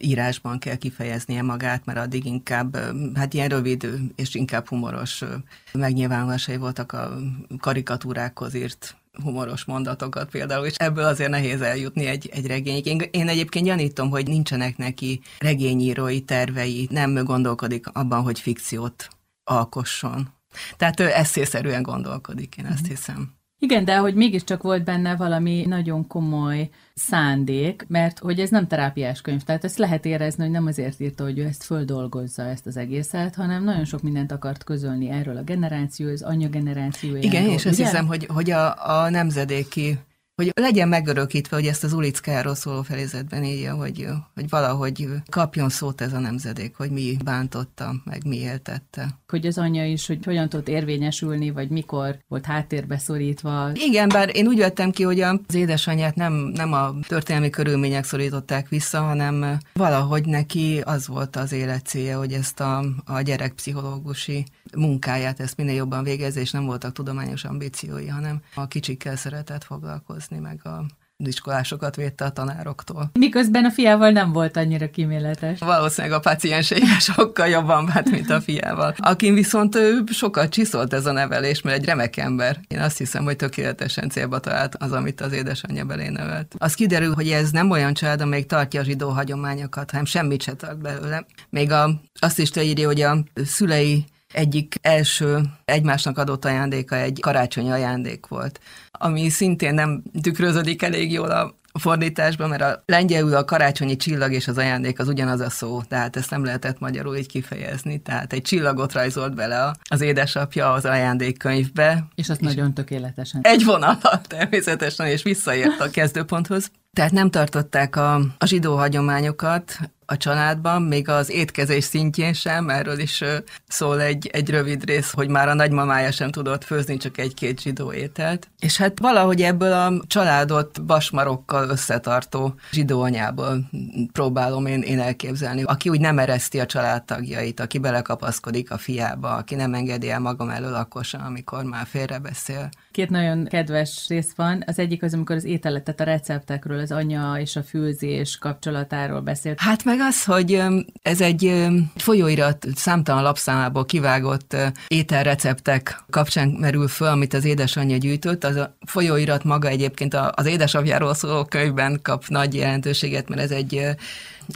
írásban 0.00 0.58
kell 0.58 0.76
kifejeznie 0.76 1.42
magát, 1.42 1.84
mert 1.84 1.98
addig 1.98 2.24
inkább, 2.24 2.76
hát 3.14 3.34
ilyen 3.34 3.48
rövid 3.48 3.88
és 4.16 4.34
inkább 4.34 4.68
humoros 4.68 5.24
megnyilvánulásai 5.72 6.56
voltak 6.56 6.92
a 6.92 7.16
karikatúrákhoz 7.58 8.54
írt 8.54 8.96
humoros 9.22 9.64
mondatokat 9.64 10.30
például, 10.30 10.66
és 10.66 10.74
ebből 10.76 11.04
azért 11.04 11.30
nehéz 11.30 11.60
eljutni 11.60 12.06
egy, 12.06 12.28
egy 12.32 12.46
regényig. 12.46 12.86
Én, 12.86 13.02
én 13.10 13.28
egyébként 13.28 13.64
gyanítom, 13.66 14.10
hogy 14.10 14.26
nincsenek 14.26 14.76
neki 14.76 15.20
regényírói 15.38 16.20
tervei, 16.20 16.88
nem 16.90 17.24
gondolkodik 17.24 17.86
abban, 17.86 18.22
hogy 18.22 18.40
fikciót 18.40 19.08
alkosson. 19.44 20.28
Tehát 20.76 21.00
ő 21.00 21.10
eszészerűen 21.12 21.82
gondolkodik, 21.82 22.56
én 22.56 22.66
ezt 22.66 22.82
mhm. 22.82 22.90
hiszem. 22.90 23.39
Igen, 23.62 23.84
de 23.84 23.96
hogy 23.96 24.14
mégiscsak 24.14 24.62
volt 24.62 24.84
benne 24.84 25.16
valami 25.16 25.64
nagyon 25.66 26.06
komoly 26.06 26.68
szándék, 26.94 27.84
mert 27.88 28.18
hogy 28.18 28.40
ez 28.40 28.50
nem 28.50 28.66
terápiás 28.66 29.20
könyv, 29.20 29.42
tehát 29.42 29.64
ezt 29.64 29.78
lehet 29.78 30.04
érezni, 30.04 30.42
hogy 30.42 30.52
nem 30.52 30.66
azért 30.66 31.00
írta, 31.00 31.24
hogy 31.24 31.38
ő 31.38 31.44
ezt 31.44 31.62
földolgozza 31.62 32.42
ezt 32.42 32.66
az 32.66 32.76
egészet, 32.76 33.34
hanem 33.34 33.64
nagyon 33.64 33.84
sok 33.84 34.02
mindent 34.02 34.32
akart 34.32 34.64
közölni 34.64 35.10
erről 35.10 35.36
a 35.36 35.42
generáció, 35.42 36.08
az 36.08 36.22
anya 36.22 36.48
generációjáról. 36.48 37.24
Igen, 37.24 37.44
és 37.44 37.66
azt 37.66 37.78
hiszem, 37.78 38.06
hogy, 38.06 38.26
hogy 38.26 38.50
a, 38.50 39.02
a 39.02 39.10
nemzedéki 39.10 39.98
hogy 40.40 40.52
legyen 40.54 40.88
megörökítve, 40.88 41.56
hogy 41.56 41.66
ezt 41.66 41.84
az 41.84 41.92
ulickáról 41.92 42.54
szóló 42.54 42.82
felézetben 42.82 43.44
írja, 43.44 43.74
hogy, 43.74 44.06
hogy 44.34 44.48
valahogy 44.48 45.08
kapjon 45.30 45.68
szót 45.68 46.00
ez 46.00 46.12
a 46.12 46.18
nemzedék, 46.18 46.76
hogy 46.76 46.90
mi 46.90 47.16
bántotta, 47.24 47.94
meg 48.04 48.26
mi 48.26 48.36
éltette. 48.36 49.18
Hogy 49.28 49.46
az 49.46 49.58
anyja 49.58 49.86
is, 49.86 50.06
hogy 50.06 50.24
hogyan 50.24 50.48
tudott 50.48 50.68
érvényesülni, 50.68 51.50
vagy 51.50 51.68
mikor 51.68 52.18
volt 52.28 52.46
háttérbe 52.46 52.98
szorítva. 52.98 53.70
Igen, 53.74 54.08
bár 54.08 54.36
én 54.36 54.46
úgy 54.46 54.58
vettem 54.58 54.90
ki, 54.90 55.02
hogy 55.02 55.20
az 55.20 55.54
édesanyját 55.54 56.14
nem, 56.14 56.32
nem 56.32 56.72
a 56.72 56.94
történelmi 57.08 57.50
körülmények 57.50 58.04
szorították 58.04 58.68
vissza, 58.68 59.00
hanem 59.00 59.58
valahogy 59.72 60.26
neki 60.26 60.80
az 60.84 61.06
volt 61.06 61.36
az 61.36 61.52
élet 61.52 61.86
célja, 61.86 62.18
hogy 62.18 62.32
ezt 62.32 62.60
a, 62.60 62.84
a 63.04 63.20
gyerekpszichológusi 63.20 64.44
munkáját 64.76 65.40
ezt 65.40 65.56
minél 65.56 65.74
jobban 65.74 66.04
végezze, 66.04 66.40
és 66.40 66.50
nem 66.50 66.64
voltak 66.64 66.92
tudományos 66.92 67.44
ambíciói, 67.44 68.06
hanem 68.06 68.42
a 68.54 68.68
kicsikkel 68.68 69.16
szeretett 69.16 69.64
foglalkozni, 69.64 70.29
meg 70.38 70.60
a 70.64 70.84
iskolásokat 71.26 71.96
védte 71.96 72.24
a 72.24 72.30
tanároktól. 72.30 73.10
Miközben 73.18 73.64
a 73.64 73.70
fiával 73.70 74.10
nem 74.10 74.32
volt 74.32 74.56
annyira 74.56 74.90
kíméletes. 74.90 75.58
Valószínűleg 75.58 76.16
a 76.16 76.20
pacienseivel 76.20 76.98
sokkal 77.14 77.48
jobban 77.48 77.86
vált, 77.86 78.10
mint 78.10 78.30
a 78.30 78.40
fiával. 78.40 78.94
Akin 78.98 79.34
viszont 79.34 79.74
ő 79.74 80.02
sokkal 80.12 80.48
csiszolt 80.48 80.92
ez 80.92 81.06
a 81.06 81.12
nevelés, 81.12 81.62
mert 81.62 81.76
egy 81.76 81.84
remek 81.84 82.16
ember. 82.16 82.60
Én 82.68 82.80
azt 82.80 82.98
hiszem, 82.98 83.24
hogy 83.24 83.36
tökéletesen 83.36 84.08
célba 84.08 84.38
talált 84.38 84.74
az, 84.74 84.92
amit 84.92 85.20
az 85.20 85.32
édesanyja 85.32 85.84
belé 85.84 86.08
nevelt. 86.08 86.54
Az 86.58 86.74
kiderül, 86.74 87.14
hogy 87.14 87.28
ez 87.28 87.50
nem 87.50 87.70
olyan 87.70 87.94
család, 87.94 88.20
amelyik 88.20 88.46
tartja 88.46 88.80
a 88.80 88.84
zsidó 88.84 89.08
hagyományokat, 89.08 89.90
hanem 89.90 90.04
semmit 90.04 90.42
se 90.42 90.52
tart 90.52 90.80
belőle. 90.80 91.26
Még 91.50 91.72
a, 91.72 92.00
azt 92.20 92.38
is 92.38 92.50
írja, 92.56 92.86
hogy 92.86 93.00
a 93.00 93.24
szülei 93.44 94.04
egyik 94.32 94.74
első 94.80 95.40
egymásnak 95.64 96.18
adott 96.18 96.44
ajándéka 96.44 96.96
egy 96.96 97.18
karácsonyi 97.20 97.70
ajándék 97.70 98.26
volt, 98.26 98.60
ami 98.90 99.28
szintén 99.28 99.74
nem 99.74 100.02
tükröződik 100.22 100.82
elég 100.82 101.12
jól 101.12 101.30
a 101.30 101.58
fordításban, 101.72 102.48
mert 102.48 102.62
a 102.62 102.82
lengyelül 102.86 103.34
a 103.34 103.44
karácsonyi 103.44 103.96
csillag 103.96 104.32
és 104.32 104.48
az 104.48 104.58
ajándék 104.58 104.98
az 104.98 105.08
ugyanaz 105.08 105.40
a 105.40 105.50
szó, 105.50 105.82
tehát 105.82 106.16
ezt 106.16 106.30
nem 106.30 106.44
lehetett 106.44 106.78
magyarul 106.78 107.16
így 107.16 107.28
kifejezni. 107.28 107.98
Tehát 107.98 108.32
egy 108.32 108.42
csillagot 108.42 108.92
rajzolt 108.92 109.34
bele 109.34 109.74
az 109.90 110.00
édesapja 110.00 110.72
az 110.72 110.84
ajándékkönyvbe. 110.84 112.06
És 112.14 112.28
azt 112.28 112.40
és 112.40 112.46
nagyon 112.46 112.74
tökéletesen. 112.74 113.40
Egy 113.44 113.64
vonalat 113.64 114.26
természetesen, 114.28 115.06
és 115.06 115.22
visszaért 115.22 115.80
a 115.80 115.90
kezdőponthoz. 115.90 116.70
Tehát 116.92 117.12
nem 117.12 117.30
tartották 117.30 117.96
a, 117.96 118.14
a 118.38 118.46
zsidó 118.46 118.76
hagyományokat, 118.76 119.78
a 120.10 120.16
családban, 120.16 120.82
még 120.82 121.08
az 121.08 121.30
étkezés 121.30 121.84
szintjén 121.84 122.32
sem, 122.32 122.68
erről 122.68 122.98
is 122.98 123.24
szól 123.68 124.00
egy, 124.00 124.26
egy 124.32 124.50
rövid 124.50 124.84
rész, 124.84 125.12
hogy 125.12 125.28
már 125.28 125.48
a 125.48 125.54
nagymamája 125.54 126.10
sem 126.10 126.30
tudott 126.30 126.64
főzni 126.64 126.96
csak 126.96 127.18
egy-két 127.18 127.60
zsidó 127.60 127.92
ételt. 127.92 128.48
És 128.58 128.76
hát 128.76 128.98
valahogy 129.00 129.42
ebből 129.42 129.72
a 129.72 129.92
családot 130.06 130.84
basmarokkal 130.84 131.68
összetartó 131.68 132.54
zsidó 132.72 133.02
anyából 133.02 133.70
próbálom 134.12 134.66
én, 134.66 134.82
én 134.82 135.00
elképzelni, 135.00 135.62
aki 135.62 135.88
úgy 135.88 136.00
nem 136.00 136.18
ereszti 136.18 136.60
a 136.60 136.66
családtagjait, 136.66 137.60
aki 137.60 137.78
belekapaszkodik 137.78 138.70
a 138.70 138.78
fiába, 138.78 139.34
aki 139.34 139.54
nem 139.54 139.74
engedi 139.74 140.10
el 140.10 140.20
magam 140.20 140.48
elől 140.48 140.74
akkor 140.74 141.04
sem, 141.04 141.20
amikor 141.24 141.64
már 141.64 141.86
félrebeszél. 141.86 142.68
Két 142.90 143.10
nagyon 143.10 143.44
kedves 143.44 144.04
rész 144.08 144.32
van. 144.36 144.62
Az 144.66 144.78
egyik 144.78 145.02
az, 145.02 145.14
amikor 145.14 145.36
az 145.36 145.44
ételetet, 145.44 146.00
a 146.00 146.04
receptekről, 146.04 146.78
az 146.78 146.92
anya 146.92 147.38
és 147.38 147.56
a 147.56 147.62
főzés 147.62 148.38
kapcsolatáról 148.38 149.20
beszélt. 149.20 149.60
Hát 149.60 149.84
meg 149.84 149.99
az, 150.00 150.24
hogy 150.24 150.62
ez 151.02 151.20
egy 151.20 151.66
folyóirat 151.96 152.66
számtalan 152.74 153.22
lapszámából 153.22 153.84
kivágott 153.84 154.56
ételreceptek 154.88 156.04
kapcsán 156.10 156.48
merül 156.48 156.88
föl, 156.88 157.08
amit 157.08 157.34
az 157.34 157.44
édesanyja 157.44 157.96
gyűjtött. 157.96 158.44
Az 158.44 158.56
a 158.56 158.76
folyóirat 158.86 159.44
maga 159.44 159.68
egyébként 159.68 160.14
az 160.34 160.46
édesapjáról 160.46 161.14
szóló 161.14 161.44
könyvben 161.44 162.00
kap 162.02 162.24
nagy 162.28 162.54
jelentőséget, 162.54 163.28
mert 163.28 163.40
ez 163.40 163.50
egy 163.50 163.96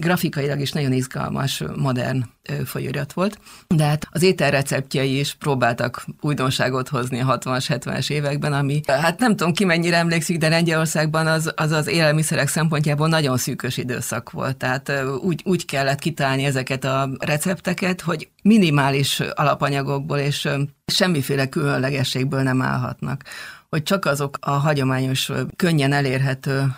grafikailag 0.00 0.60
is 0.60 0.72
nagyon 0.72 0.92
izgalmas, 0.92 1.62
modern 1.76 2.24
folyóirat 2.64 3.12
volt, 3.12 3.38
de 3.68 3.84
hát 3.84 4.08
az 4.10 4.22
ételreceptjei 4.22 5.18
is 5.18 5.34
próbáltak 5.34 6.06
újdonságot 6.20 6.88
hozni 6.88 7.20
a 7.20 7.38
60-as, 7.38 7.64
70-es 7.68 8.10
években, 8.10 8.52
ami 8.52 8.80
hát 8.86 9.18
nem 9.18 9.36
tudom 9.36 9.52
ki 9.52 9.64
mennyire 9.64 9.96
emlékszik, 9.96 10.38
de 10.38 10.48
Lengyelországban 10.48 11.26
az 11.26 11.52
az, 11.56 11.70
az 11.70 11.86
élelmiszerek 11.86 12.48
szempontjából 12.48 13.08
nagyon 13.08 13.36
szűkös 13.36 13.76
időszak 13.76 14.30
volt, 14.30 14.56
tehát 14.56 14.92
úgy, 15.22 15.42
úgy 15.44 15.64
kellett 15.64 15.98
kitálni 15.98 16.44
ezeket 16.44 16.84
a 16.84 17.10
recepteket, 17.18 18.00
hogy 18.00 18.28
minimális 18.42 19.20
alapanyagokból 19.20 20.18
és 20.18 20.48
semmiféle 20.86 21.46
különlegességből 21.48 22.42
nem 22.42 22.62
állhatnak. 22.62 23.22
Hogy 23.68 23.82
csak 23.82 24.04
azok 24.04 24.38
a 24.40 24.50
hagyományos, 24.50 25.30
könnyen 25.56 25.92
elérhető 25.92 26.74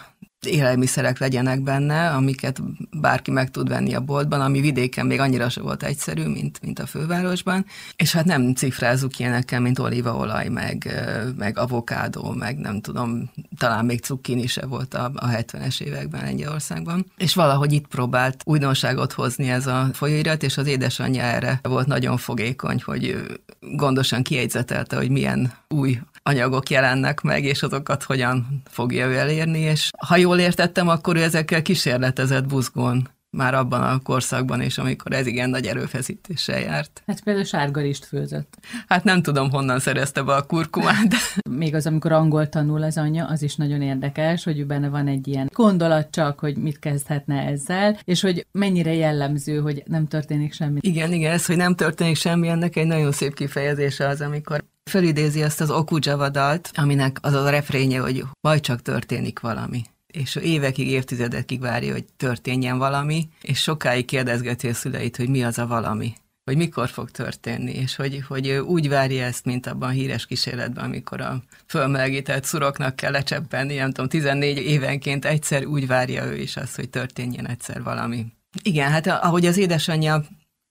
élelmiszerek 0.47 1.19
legyenek 1.19 1.63
benne, 1.63 2.11
amiket 2.11 2.63
bárki 3.01 3.31
meg 3.31 3.51
tud 3.51 3.69
venni 3.69 3.95
a 3.95 4.01
boltban, 4.01 4.41
ami 4.41 4.61
vidéken 4.61 5.07
még 5.07 5.21
annyira 5.21 5.49
se 5.49 5.61
volt 5.61 5.83
egyszerű, 5.83 6.27
mint, 6.27 6.61
mint 6.63 6.79
a 6.79 6.87
fővárosban. 6.87 7.65
És 7.97 8.13
hát 8.13 8.25
nem 8.25 8.55
cifrázunk 8.55 9.19
ilyenekkel, 9.19 9.61
mint 9.61 9.79
olívaolaj, 9.79 10.49
meg, 10.49 10.91
meg 11.37 11.59
avokádó, 11.59 12.31
meg 12.31 12.59
nem 12.59 12.81
tudom, 12.81 13.31
talán 13.59 13.85
még 13.85 14.01
cukkini 14.01 14.47
se 14.47 14.67
volt 14.67 14.95
a, 14.95 15.11
a 15.15 15.29
70-es 15.29 15.81
években 15.81 16.23
Lengyelországban. 16.23 17.07
És 17.17 17.35
valahogy 17.35 17.73
itt 17.73 17.87
próbált 17.87 18.43
újdonságot 18.45 19.13
hozni 19.13 19.51
ez 19.51 19.67
a 19.67 19.89
folyóirat, 19.93 20.43
és 20.43 20.57
az 20.57 20.67
édesanyja 20.67 21.23
erre 21.23 21.61
volt 21.63 21.87
nagyon 21.87 22.17
fogékony, 22.17 22.83
hogy 22.85 23.25
gondosan 23.61 24.23
kiegyzetelte, 24.23 24.97
hogy 24.97 25.11
milyen 25.11 25.53
új 25.69 25.99
anyagok 26.27 26.71
jelennek 26.71 27.21
meg, 27.21 27.45
és 27.45 27.63
azokat 27.63 28.03
hogyan 28.03 28.63
fogja 28.71 29.07
ő 29.07 29.17
elérni, 29.17 29.59
és 29.59 29.91
ha 30.07 30.17
jól 30.17 30.39
értettem, 30.39 30.89
akkor 30.89 31.17
ő 31.17 31.23
ezekkel 31.23 31.63
kísérletezett 31.63 32.47
buzgón 32.47 33.09
már 33.37 33.55
abban 33.55 33.83
a 33.83 33.99
korszakban 33.99 34.63
is, 34.63 34.79
amikor 34.79 35.13
ez 35.13 35.27
igen 35.27 35.51
nagy 35.51 35.67
erőfeszítéssel 35.67 36.61
járt. 36.61 37.03
Hát 37.07 37.21
például 37.21 37.45
sárgarist 37.45 38.05
főzött. 38.05 38.55
Hát 38.87 39.05
nem 39.05 39.23
tudom, 39.23 39.51
honnan 39.51 39.79
szerezte 39.79 40.23
be 40.23 40.35
a 40.35 40.43
kurkumát. 40.43 41.15
Még 41.51 41.75
az, 41.75 41.87
amikor 41.87 42.13
angol 42.13 42.49
tanul 42.49 42.83
az 42.83 42.99
anyja, 42.99 43.27
az 43.27 43.43
is 43.43 43.57
nagyon 43.57 43.83
érdekes, 43.83 44.45
hogy 44.45 44.67
benne 44.67 44.89
van 44.89 45.07
egy 45.07 45.29
ilyen 45.29 45.51
gondolat 45.55 46.11
csak, 46.11 46.39
hogy 46.39 46.57
mit 46.57 46.79
kezdhetne 46.79 47.43
ezzel, 47.43 47.99
és 48.05 48.21
hogy 48.21 48.47
mennyire 48.53 48.95
jellemző, 48.95 49.61
hogy 49.61 49.83
nem 49.87 50.07
történik 50.07 50.53
semmi. 50.53 50.79
Igen, 50.81 51.13
igen, 51.13 51.33
ez, 51.33 51.47
hogy 51.47 51.57
nem 51.57 51.75
történik 51.75 52.17
semmi, 52.17 52.49
ennek 52.49 52.77
egy 52.77 52.87
nagyon 52.87 53.13
szép 53.13 53.35
kifejezése 53.35 54.09
az, 54.09 54.21
amikor 54.21 54.65
felidézi 54.91 55.43
azt 55.43 55.61
az 55.61 55.71
Okujava 55.71 56.29
dalt, 56.29 56.71
aminek 56.75 57.19
az 57.21 57.33
a 57.33 57.51
refrénye, 57.51 57.99
hogy 57.99 58.25
majd 58.41 58.61
csak 58.61 58.83
történik 58.83 59.41
valami 59.41 59.83
és 60.17 60.35
évekig, 60.37 60.89
évtizedekig 60.89 61.61
várja, 61.61 61.93
hogy 61.93 62.05
történjen 62.17 62.79
valami, 62.79 63.29
és 63.43 63.59
sokáig 63.59 64.05
kérdezgeti 64.05 64.69
a 64.69 64.75
szüleit, 64.75 65.17
hogy 65.17 65.29
mi 65.29 65.45
az 65.45 65.59
a 65.59 65.67
valami 65.67 66.15
hogy 66.47 66.57
mikor 66.57 66.89
fog 66.89 67.11
történni, 67.11 67.73
és 67.73 67.97
hogy, 67.97 68.23
hogy 68.29 68.51
úgy 68.51 68.89
várja 68.89 69.25
ezt, 69.25 69.45
mint 69.45 69.67
abban 69.67 69.89
a 69.89 69.93
híres 69.93 70.27
kísérletben, 70.27 70.85
amikor 70.85 71.21
a 71.21 71.43
fölmelegített 71.67 72.45
szuroknak 72.45 72.97
kell 72.97 73.11
lecseppenni, 73.11 73.75
nem 73.75 73.91
tudom, 73.91 74.09
14 74.09 74.59
évenként 74.59 75.25
egyszer 75.25 75.65
úgy 75.65 75.87
várja 75.87 76.25
ő 76.25 76.37
is 76.37 76.57
azt, 76.57 76.77
hogy 76.77 76.91
történjen 76.91 77.49
egyszer 77.49 77.83
valami. 77.83 78.27
Igen, 78.63 78.91
hát 78.91 79.07
ahogy 79.07 79.47
az 79.47 79.57
édesanyja 79.57 80.25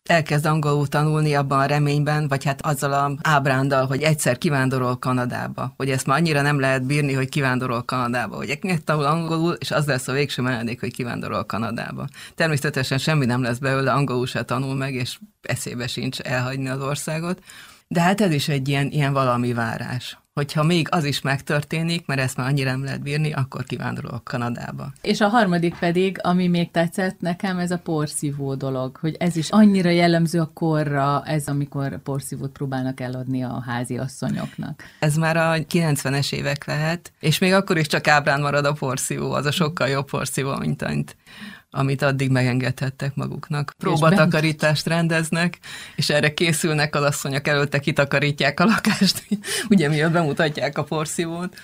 elkezd 0.10 0.46
angolul 0.46 0.88
tanulni 0.88 1.34
abban 1.34 1.60
a 1.60 1.66
reményben, 1.66 2.28
vagy 2.28 2.44
hát 2.44 2.66
azzal 2.66 2.94
a 2.94 3.12
ábrándal, 3.22 3.86
hogy 3.86 4.02
egyszer 4.02 4.38
kivándorol 4.38 4.98
Kanadába, 4.98 5.74
hogy 5.78 5.90
ezt 5.90 6.06
már 6.06 6.18
annyira 6.18 6.42
nem 6.42 6.60
lehet 6.60 6.86
bírni, 6.86 7.14
hogy 7.14 7.30
kivándorol 7.30 7.84
Kanadába, 7.84 8.36
hogy 8.36 8.60
megtanul 8.62 9.06
angolul, 9.06 9.54
és 9.54 9.72
az 9.72 9.86
lesz 9.86 10.08
a 10.08 10.14
végső 10.14 10.42
menedék, 10.42 10.80
hogy 10.80 10.94
kivándorol 10.94 11.44
Kanadába. 11.44 12.08
Természetesen 12.36 12.98
semmi 12.98 13.26
nem 13.26 13.42
lesz 13.42 13.58
belőle, 13.58 13.92
angolul 13.92 14.28
se 14.28 14.44
tanul 14.44 14.76
meg, 14.76 14.94
és 14.94 15.20
eszébe 15.42 15.88
sincs 15.88 16.20
elhagyni 16.20 16.70
az 16.70 16.82
országot, 16.82 17.44
de 17.88 18.02
hát 18.02 18.22
ez 18.22 18.32
is 18.32 18.48
egy 18.48 18.68
ilyen, 18.68 18.92
ilyen 18.92 19.14
valami 19.14 19.54
várás 19.54 20.18
hogyha 20.36 20.64
még 20.64 20.88
az 20.92 21.04
is 21.04 21.22
megtörténik, 21.22 22.06
mert 22.06 22.20
ezt 22.20 22.38
már 22.38 22.48
annyira 22.48 22.72
nem 22.72 22.84
lehet 22.84 23.02
bírni, 23.02 23.34
akkor 23.34 23.64
kivándorolok 23.64 24.24
Kanadába. 24.24 24.94
És 25.02 25.22
a 25.22 25.28
harmadik 25.28 25.76
pedig, 25.80 26.18
ami 26.22 26.48
még 26.48 26.72
tetszett 26.72 27.20
nekem, 27.20 27.58
ez 27.60 27.72
a 27.72 27.78
porszívó 27.78 28.56
dolog, 28.56 28.98
hogy 28.98 29.16
ez 29.20 29.36
is 29.36 29.50
annyira 29.50 29.90
jellemző 29.90 30.40
a 30.40 30.52
korra, 30.54 31.24
ez 31.26 31.48
amikor 31.48 32.02
porszívót 32.04 32.52
próbálnak 32.52 33.00
eladni 33.00 33.44
a 33.44 33.64
házi 33.66 33.98
asszonyoknak. 33.98 34.84
Ez 35.00 35.16
már 35.16 35.38
a 35.38 35.54
90-es 35.54 36.34
évek 36.34 36.66
lehet, 36.66 37.12
és 37.20 37.38
még 37.38 37.54
akkor 37.54 37.78
is 37.78 37.88
csak 37.88 38.08
ábrán 38.08 38.42
marad 38.42 38.66
a 38.66 38.74
porszívó, 38.74 39.32
az 39.32 39.46
a 39.46 39.52
sokkal 39.52 39.88
jobb 39.88 40.10
porszívó, 40.10 40.56
mint 40.56 40.82
amit 40.82 41.16
amit 41.76 42.02
addig 42.02 42.30
megengedhettek 42.30 43.16
maguknak. 43.16 43.74
Próbatakarítást 43.78 44.88
rendeznek, 44.88 45.60
és 45.96 46.10
erre 46.10 46.34
készülnek 46.34 46.96
az 46.96 47.04
asszonyok, 47.04 47.48
előtte 47.48 47.80
kitakarítják 47.80 48.60
a 48.60 48.66
lakást, 48.66 49.28
ugye 49.70 49.90
miatt 49.90 50.12
bemutatják 50.12 50.78
a 50.78 50.84
porszívót, 50.84 51.56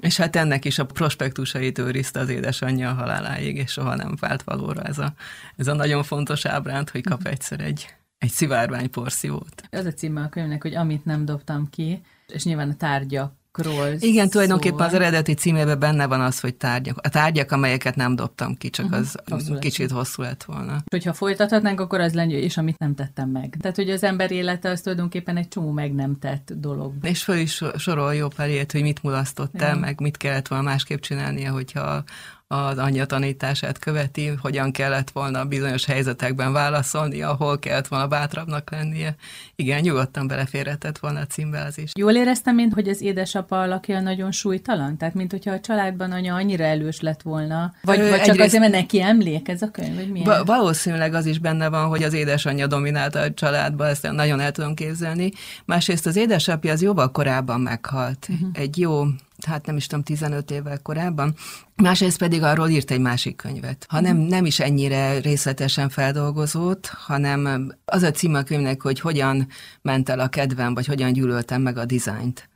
és 0.00 0.16
hát 0.16 0.36
ennek 0.36 0.64
is 0.64 0.78
a 0.78 0.86
prospektusait 0.86 1.78
őrizte 1.78 2.20
az 2.20 2.28
édesanyja 2.28 2.90
a 2.90 2.94
haláláig, 2.94 3.56
és 3.56 3.70
soha 3.70 3.94
nem 3.94 4.16
vált 4.20 4.42
valóra 4.42 4.82
ez 4.82 4.98
a, 4.98 5.12
ez 5.56 5.66
a 5.66 5.74
nagyon 5.74 6.02
fontos 6.02 6.44
ábránt, 6.44 6.90
hogy 6.90 7.02
kap 7.02 7.26
egyszer 7.26 7.60
egy, 7.60 7.94
egy 8.18 8.30
szivárvány 8.30 8.90
porszívót. 8.90 9.62
Az 9.70 9.84
a 9.84 9.92
címe 9.92 10.20
a 10.20 10.28
könyvnek, 10.28 10.62
hogy 10.62 10.74
amit 10.74 11.04
nem 11.04 11.24
dobtam 11.24 11.70
ki, 11.70 12.02
és 12.26 12.44
nyilván 12.44 12.70
a 12.70 12.76
tárgyak 12.76 13.32
tárgyakról 13.62 13.96
Igen, 13.98 14.28
tulajdonképpen 14.28 14.86
az 14.86 14.94
eredeti 14.94 15.34
címében 15.34 15.78
benne 15.78 16.06
van 16.06 16.20
az, 16.20 16.40
hogy 16.40 16.54
tárgyak. 16.54 16.98
A 17.02 17.08
tárgyak, 17.08 17.52
amelyeket 17.52 17.96
nem 17.96 18.16
dobtam 18.16 18.56
ki, 18.56 18.70
csak 18.70 18.84
uh-huh. 18.84 19.00
az 19.00 19.16
hosszú 19.26 19.58
kicsit 19.58 19.90
lett. 19.90 19.98
hosszú 19.98 20.22
lett 20.22 20.44
volna. 20.44 20.76
Hogyha 20.90 21.12
folytathatnánk, 21.12 21.80
akkor 21.80 22.00
az 22.00 22.14
lenne, 22.14 22.38
és 22.38 22.56
amit 22.56 22.78
nem 22.78 22.94
tettem 22.94 23.28
meg. 23.28 23.56
Tehát, 23.60 23.76
hogy 23.76 23.90
az 23.90 24.02
ember 24.02 24.30
élete 24.30 24.70
az 24.70 24.80
tulajdonképpen 24.80 25.36
egy 25.36 25.48
csomó 25.48 25.70
meg 25.70 25.94
nem 25.94 26.18
tett 26.18 26.52
dolog. 26.56 26.92
És 27.02 27.22
föl 27.22 27.36
is 27.36 27.62
sorol 27.76 28.14
jó 28.14 28.28
pár 28.28 28.66
hogy 28.72 28.82
mit 28.82 29.02
mulasztott 29.02 29.62
el, 29.62 29.76
meg 29.78 30.00
mit 30.00 30.16
kellett 30.16 30.48
volna 30.48 30.64
másképp 30.64 31.00
csinálnia, 31.00 31.52
hogyha 31.52 32.04
az 32.50 32.78
anyja 32.78 33.06
tanítását 33.06 33.78
követi, 33.78 34.26
hogyan 34.40 34.72
kellett 34.72 35.10
volna 35.10 35.44
bizonyos 35.44 35.84
helyzetekben 35.84 36.52
válaszolni, 36.52 37.22
ahol 37.22 37.58
kellett 37.58 37.86
volna 37.86 38.06
bátrabbnak 38.06 38.70
lennie. 38.70 39.14
Igen, 39.56 39.80
nyugodtan 39.80 40.26
beleférhetett 40.26 40.98
volna 40.98 41.20
a 41.20 41.26
címbe 41.26 41.64
az 41.64 41.78
is. 41.78 41.90
Jól 41.94 42.12
éreztem 42.12 42.58
én, 42.58 42.70
hogy 42.74 42.88
az 42.88 43.00
édesapa 43.00 43.60
alakja 43.60 44.00
nagyon 44.00 44.32
súlytalan? 44.32 44.96
Tehát, 44.96 45.14
mint 45.14 45.30
hogyha 45.30 45.52
a 45.52 45.60
családban 45.60 46.12
anya 46.12 46.34
annyira 46.34 46.64
elős 46.64 47.00
lett 47.00 47.22
volna, 47.22 47.72
vagy, 47.82 48.00
Ö, 48.00 48.08
vagy 48.08 48.20
csak 48.20 48.38
azért, 48.40 48.62
mert 48.62 48.72
neki 48.72 49.00
emlék 49.00 49.48
ez 49.48 49.62
a 49.62 49.70
könyv, 49.70 49.94
vagy 49.94 50.10
milyen? 50.10 50.26
Va- 50.26 50.46
valószínűleg 50.46 51.14
az 51.14 51.26
is 51.26 51.38
benne 51.38 51.68
van, 51.68 51.88
hogy 51.88 52.02
az 52.02 52.12
édesanyja 52.12 52.66
dominálta 52.66 53.20
a 53.20 53.34
családba, 53.34 53.86
ezt 53.86 54.10
nagyon 54.12 54.40
el 54.40 54.52
tudom 54.52 54.74
képzelni. 54.74 55.32
Másrészt 55.64 56.06
az 56.06 56.16
édesapja 56.16 56.72
az 56.72 56.82
jóval 56.82 57.10
korábban 57.10 57.60
meghalt. 57.60 58.26
Uh-huh. 58.30 58.48
Egy 58.52 58.78
jó 58.78 59.04
hát 59.46 59.66
nem 59.66 59.76
is 59.76 59.86
tudom, 59.86 60.04
15 60.04 60.50
évvel 60.50 60.82
korábban. 60.82 61.34
Másrészt 61.74 62.18
pedig 62.18 62.42
arról 62.42 62.68
írt 62.68 62.90
egy 62.90 63.00
másik 63.00 63.36
könyvet. 63.36 63.86
Ha 63.88 64.00
nem, 64.00 64.16
nem 64.16 64.44
is 64.44 64.60
ennyire 64.60 65.18
részletesen 65.18 65.88
feldolgozott, 65.88 66.86
hanem 66.86 67.72
az 67.84 68.02
a 68.02 68.10
cím 68.10 68.34
a 68.34 68.42
könyvnek, 68.42 68.82
hogy 68.82 69.00
hogyan 69.00 69.48
ment 69.82 70.08
el 70.08 70.20
a 70.20 70.28
kedvem, 70.28 70.74
vagy 70.74 70.86
hogyan 70.86 71.12
gyűlöltem 71.12 71.62
meg 71.62 71.78
a 71.78 71.84
dizájnt. 71.84 72.48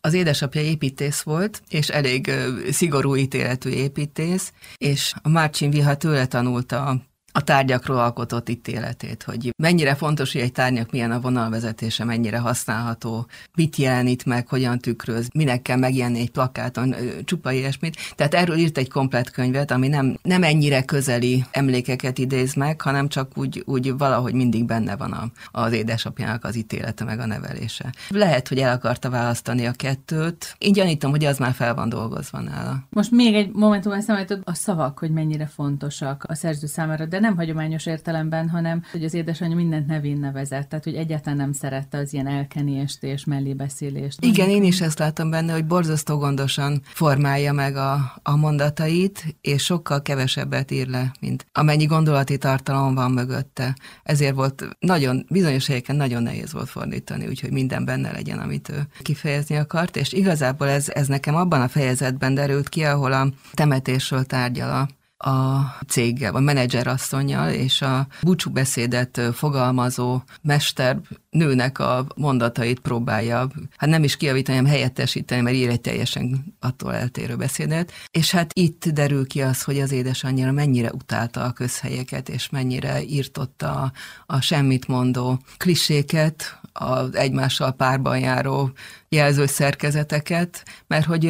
Az 0.00 0.14
édesapja 0.14 0.60
építész 0.60 1.20
volt, 1.20 1.62
és 1.68 1.88
elég 1.88 2.32
szigorú 2.70 3.16
ítéletű 3.16 3.70
építész, 3.70 4.52
és 4.76 5.14
a 5.22 5.28
Márcsin 5.28 5.70
Viha 5.70 5.96
tőle 5.96 6.26
tanulta 6.26 7.07
a 7.32 7.42
tárgyakról 7.42 7.98
alkotott 7.98 8.48
ítéletét, 8.48 9.22
hogy 9.22 9.54
mennyire 9.56 9.94
fontos, 9.94 10.32
hogy 10.32 10.40
egy 10.40 10.52
tárgyak 10.52 10.90
milyen 10.90 11.10
a 11.10 11.20
vonalvezetése, 11.20 12.04
mennyire 12.04 12.38
használható, 12.38 13.26
mit 13.54 13.76
jelenít 13.76 14.24
meg, 14.24 14.48
hogyan 14.48 14.78
tükröz, 14.78 15.28
minek 15.34 15.62
kell 15.62 15.76
megjelenni 15.76 16.20
egy 16.20 16.30
plakáton, 16.30 16.94
csupa 17.24 17.52
ilyesmit. 17.52 17.96
Tehát 18.16 18.34
erről 18.34 18.56
írt 18.56 18.78
egy 18.78 18.90
komplet 18.90 19.30
könyvet, 19.30 19.70
ami 19.70 19.88
nem, 19.88 20.18
nem 20.22 20.42
ennyire 20.42 20.82
közeli 20.82 21.44
emlékeket 21.50 22.18
idéz 22.18 22.54
meg, 22.54 22.80
hanem 22.80 23.08
csak 23.08 23.38
úgy, 23.38 23.62
úgy 23.66 23.96
valahogy 23.98 24.34
mindig 24.34 24.64
benne 24.64 24.96
van 24.96 25.12
a, 25.12 25.30
az 25.50 25.72
édesapjának 25.72 26.44
az 26.44 26.56
ítélete 26.56 27.04
meg 27.04 27.20
a 27.20 27.26
nevelése. 27.26 27.92
Lehet, 28.08 28.48
hogy 28.48 28.58
el 28.58 28.72
akarta 28.72 29.10
választani 29.10 29.66
a 29.66 29.72
kettőt. 29.72 30.54
Én 30.58 30.72
gyanítom, 30.72 31.10
hogy 31.10 31.24
az 31.24 31.38
már 31.38 31.52
fel 31.52 31.74
van 31.74 31.88
dolgozva 31.88 32.40
nála. 32.40 32.86
Most 32.90 33.10
még 33.10 33.34
egy 33.34 33.50
momentum 33.52 33.92
eszembe 33.92 34.38
a 34.44 34.54
szavak, 34.54 34.98
hogy 34.98 35.10
mennyire 35.10 35.46
fontosak 35.46 36.24
a 36.28 36.34
szerző 36.34 36.66
számára, 36.66 37.06
de 37.06 37.17
nem 37.20 37.28
nem 37.28 37.36
hagyományos 37.36 37.86
értelemben, 37.86 38.48
hanem 38.48 38.82
hogy 38.92 39.04
az 39.04 39.14
édesanyja 39.14 39.56
mindent 39.56 39.86
nevén 39.86 40.18
nevezett, 40.18 40.68
tehát 40.68 40.84
hogy 40.84 40.94
egyáltalán 40.94 41.36
nem 41.36 41.52
szerette 41.52 41.98
az 41.98 42.12
ilyen 42.12 42.26
elkenést 42.26 43.02
és 43.02 43.24
mellébeszélést. 43.24 44.24
Igen, 44.24 44.48
én 44.48 44.64
is 44.64 44.80
ezt 44.80 44.98
látom 44.98 45.30
benne, 45.30 45.52
hogy 45.52 45.64
borzasztó 45.64 46.16
gondosan 46.16 46.80
formálja 46.84 47.52
meg 47.52 47.76
a, 47.76 48.20
a 48.22 48.36
mondatait, 48.36 49.36
és 49.40 49.64
sokkal 49.64 50.02
kevesebbet 50.02 50.70
ír 50.70 50.88
le, 50.88 51.12
mint 51.20 51.46
amennyi 51.52 51.84
gondolati 51.84 52.38
tartalom 52.38 52.94
van 52.94 53.10
mögötte. 53.10 53.76
Ezért 54.02 54.34
volt 54.34 54.68
nagyon, 54.78 55.26
bizonyos 55.30 55.66
helyeken 55.66 55.96
nagyon 55.96 56.22
nehéz 56.22 56.52
volt 56.52 56.68
fordítani, 56.68 57.26
úgyhogy 57.26 57.50
minden 57.50 57.84
benne 57.84 58.12
legyen, 58.12 58.38
amit 58.38 58.68
ő 58.68 58.86
kifejezni 59.02 59.56
akart, 59.56 59.96
és 59.96 60.12
igazából 60.12 60.68
ez, 60.68 60.88
ez 60.88 61.06
nekem 61.06 61.34
abban 61.34 61.60
a 61.60 61.68
fejezetben 61.68 62.34
derült 62.34 62.68
ki, 62.68 62.82
ahol 62.82 63.12
a 63.12 63.28
temetésről 63.52 64.24
tárgyal 64.24 64.70
a 64.70 64.88
a 65.18 65.60
céggel, 65.86 66.34
a 66.34 66.40
menedzserasszonyjal, 66.40 67.50
és 67.50 67.82
a 67.82 68.06
búcsú 68.22 68.50
beszédet 68.50 69.20
fogalmazó 69.32 70.22
mester 70.42 71.00
nőnek 71.30 71.78
a 71.78 72.06
mondatait 72.16 72.80
próbálja, 72.80 73.50
hát 73.76 73.90
nem 73.90 74.04
is 74.04 74.16
kiavítani, 74.16 74.56
hanem 74.56 74.72
helyettesíteni, 74.72 75.40
mert 75.40 75.56
ír 75.56 75.68
egy 75.68 75.80
teljesen 75.80 76.54
attól 76.60 76.94
eltérő 76.94 77.36
beszédet. 77.36 77.92
És 78.10 78.30
hát 78.30 78.50
itt 78.54 78.88
derül 78.88 79.26
ki 79.26 79.42
az, 79.42 79.62
hogy 79.62 79.80
az 79.80 79.92
édesanyja 79.92 80.52
mennyire 80.52 80.90
utálta 80.92 81.44
a 81.44 81.52
közhelyeket, 81.52 82.28
és 82.28 82.50
mennyire 82.50 83.02
írtotta 83.02 83.72
a, 83.72 83.92
a 84.26 84.40
semmit 84.40 84.86
mondó 84.86 85.38
kliséket, 85.56 86.60
az 86.72 87.14
egymással 87.14 87.72
párban 87.72 88.18
járó 88.18 88.70
jelző 89.08 89.46
szerkezeteket, 89.46 90.64
mert 90.86 91.04
hogy 91.04 91.22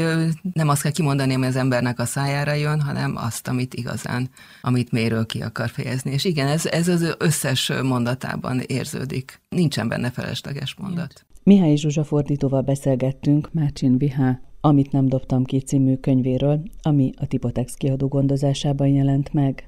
nem 0.52 0.68
azt 0.68 0.82
kell 0.82 0.90
kimondani, 0.90 1.34
ami 1.34 1.46
az 1.46 1.56
embernek 1.56 1.98
a 1.98 2.04
szájára 2.04 2.52
jön, 2.52 2.80
hanem 2.80 3.16
azt, 3.16 3.48
amit 3.48 3.74
igazán, 3.74 4.30
amit 4.60 4.92
méről 4.92 5.26
ki 5.26 5.40
akar 5.40 5.70
fejezni. 5.70 6.12
És 6.12 6.24
igen, 6.24 6.48
ez, 6.48 6.66
ez 6.66 6.88
az 6.88 7.14
összes 7.18 7.72
mondatában 7.82 8.60
érződik. 8.60 9.40
Nincsen 9.48 9.87
benne 9.88 10.10
felesleges 10.10 10.74
mondat. 10.74 11.26
Mihály 11.42 11.76
Zsuzsa 11.76 12.04
fordítóval 12.04 12.62
beszélgettünk 12.62 13.52
Márcsin 13.52 13.98
Vihá 13.98 14.40
amit 14.60 14.92
nem 14.92 15.06
dobtam 15.06 15.44
ki 15.44 15.58
című 15.58 15.96
könyvéről, 15.96 16.62
ami 16.82 17.12
a 17.16 17.26
Tipotex 17.26 17.74
kiadó 17.74 18.08
gondozásában 18.08 18.88
jelent 18.88 19.32
meg. 19.32 19.67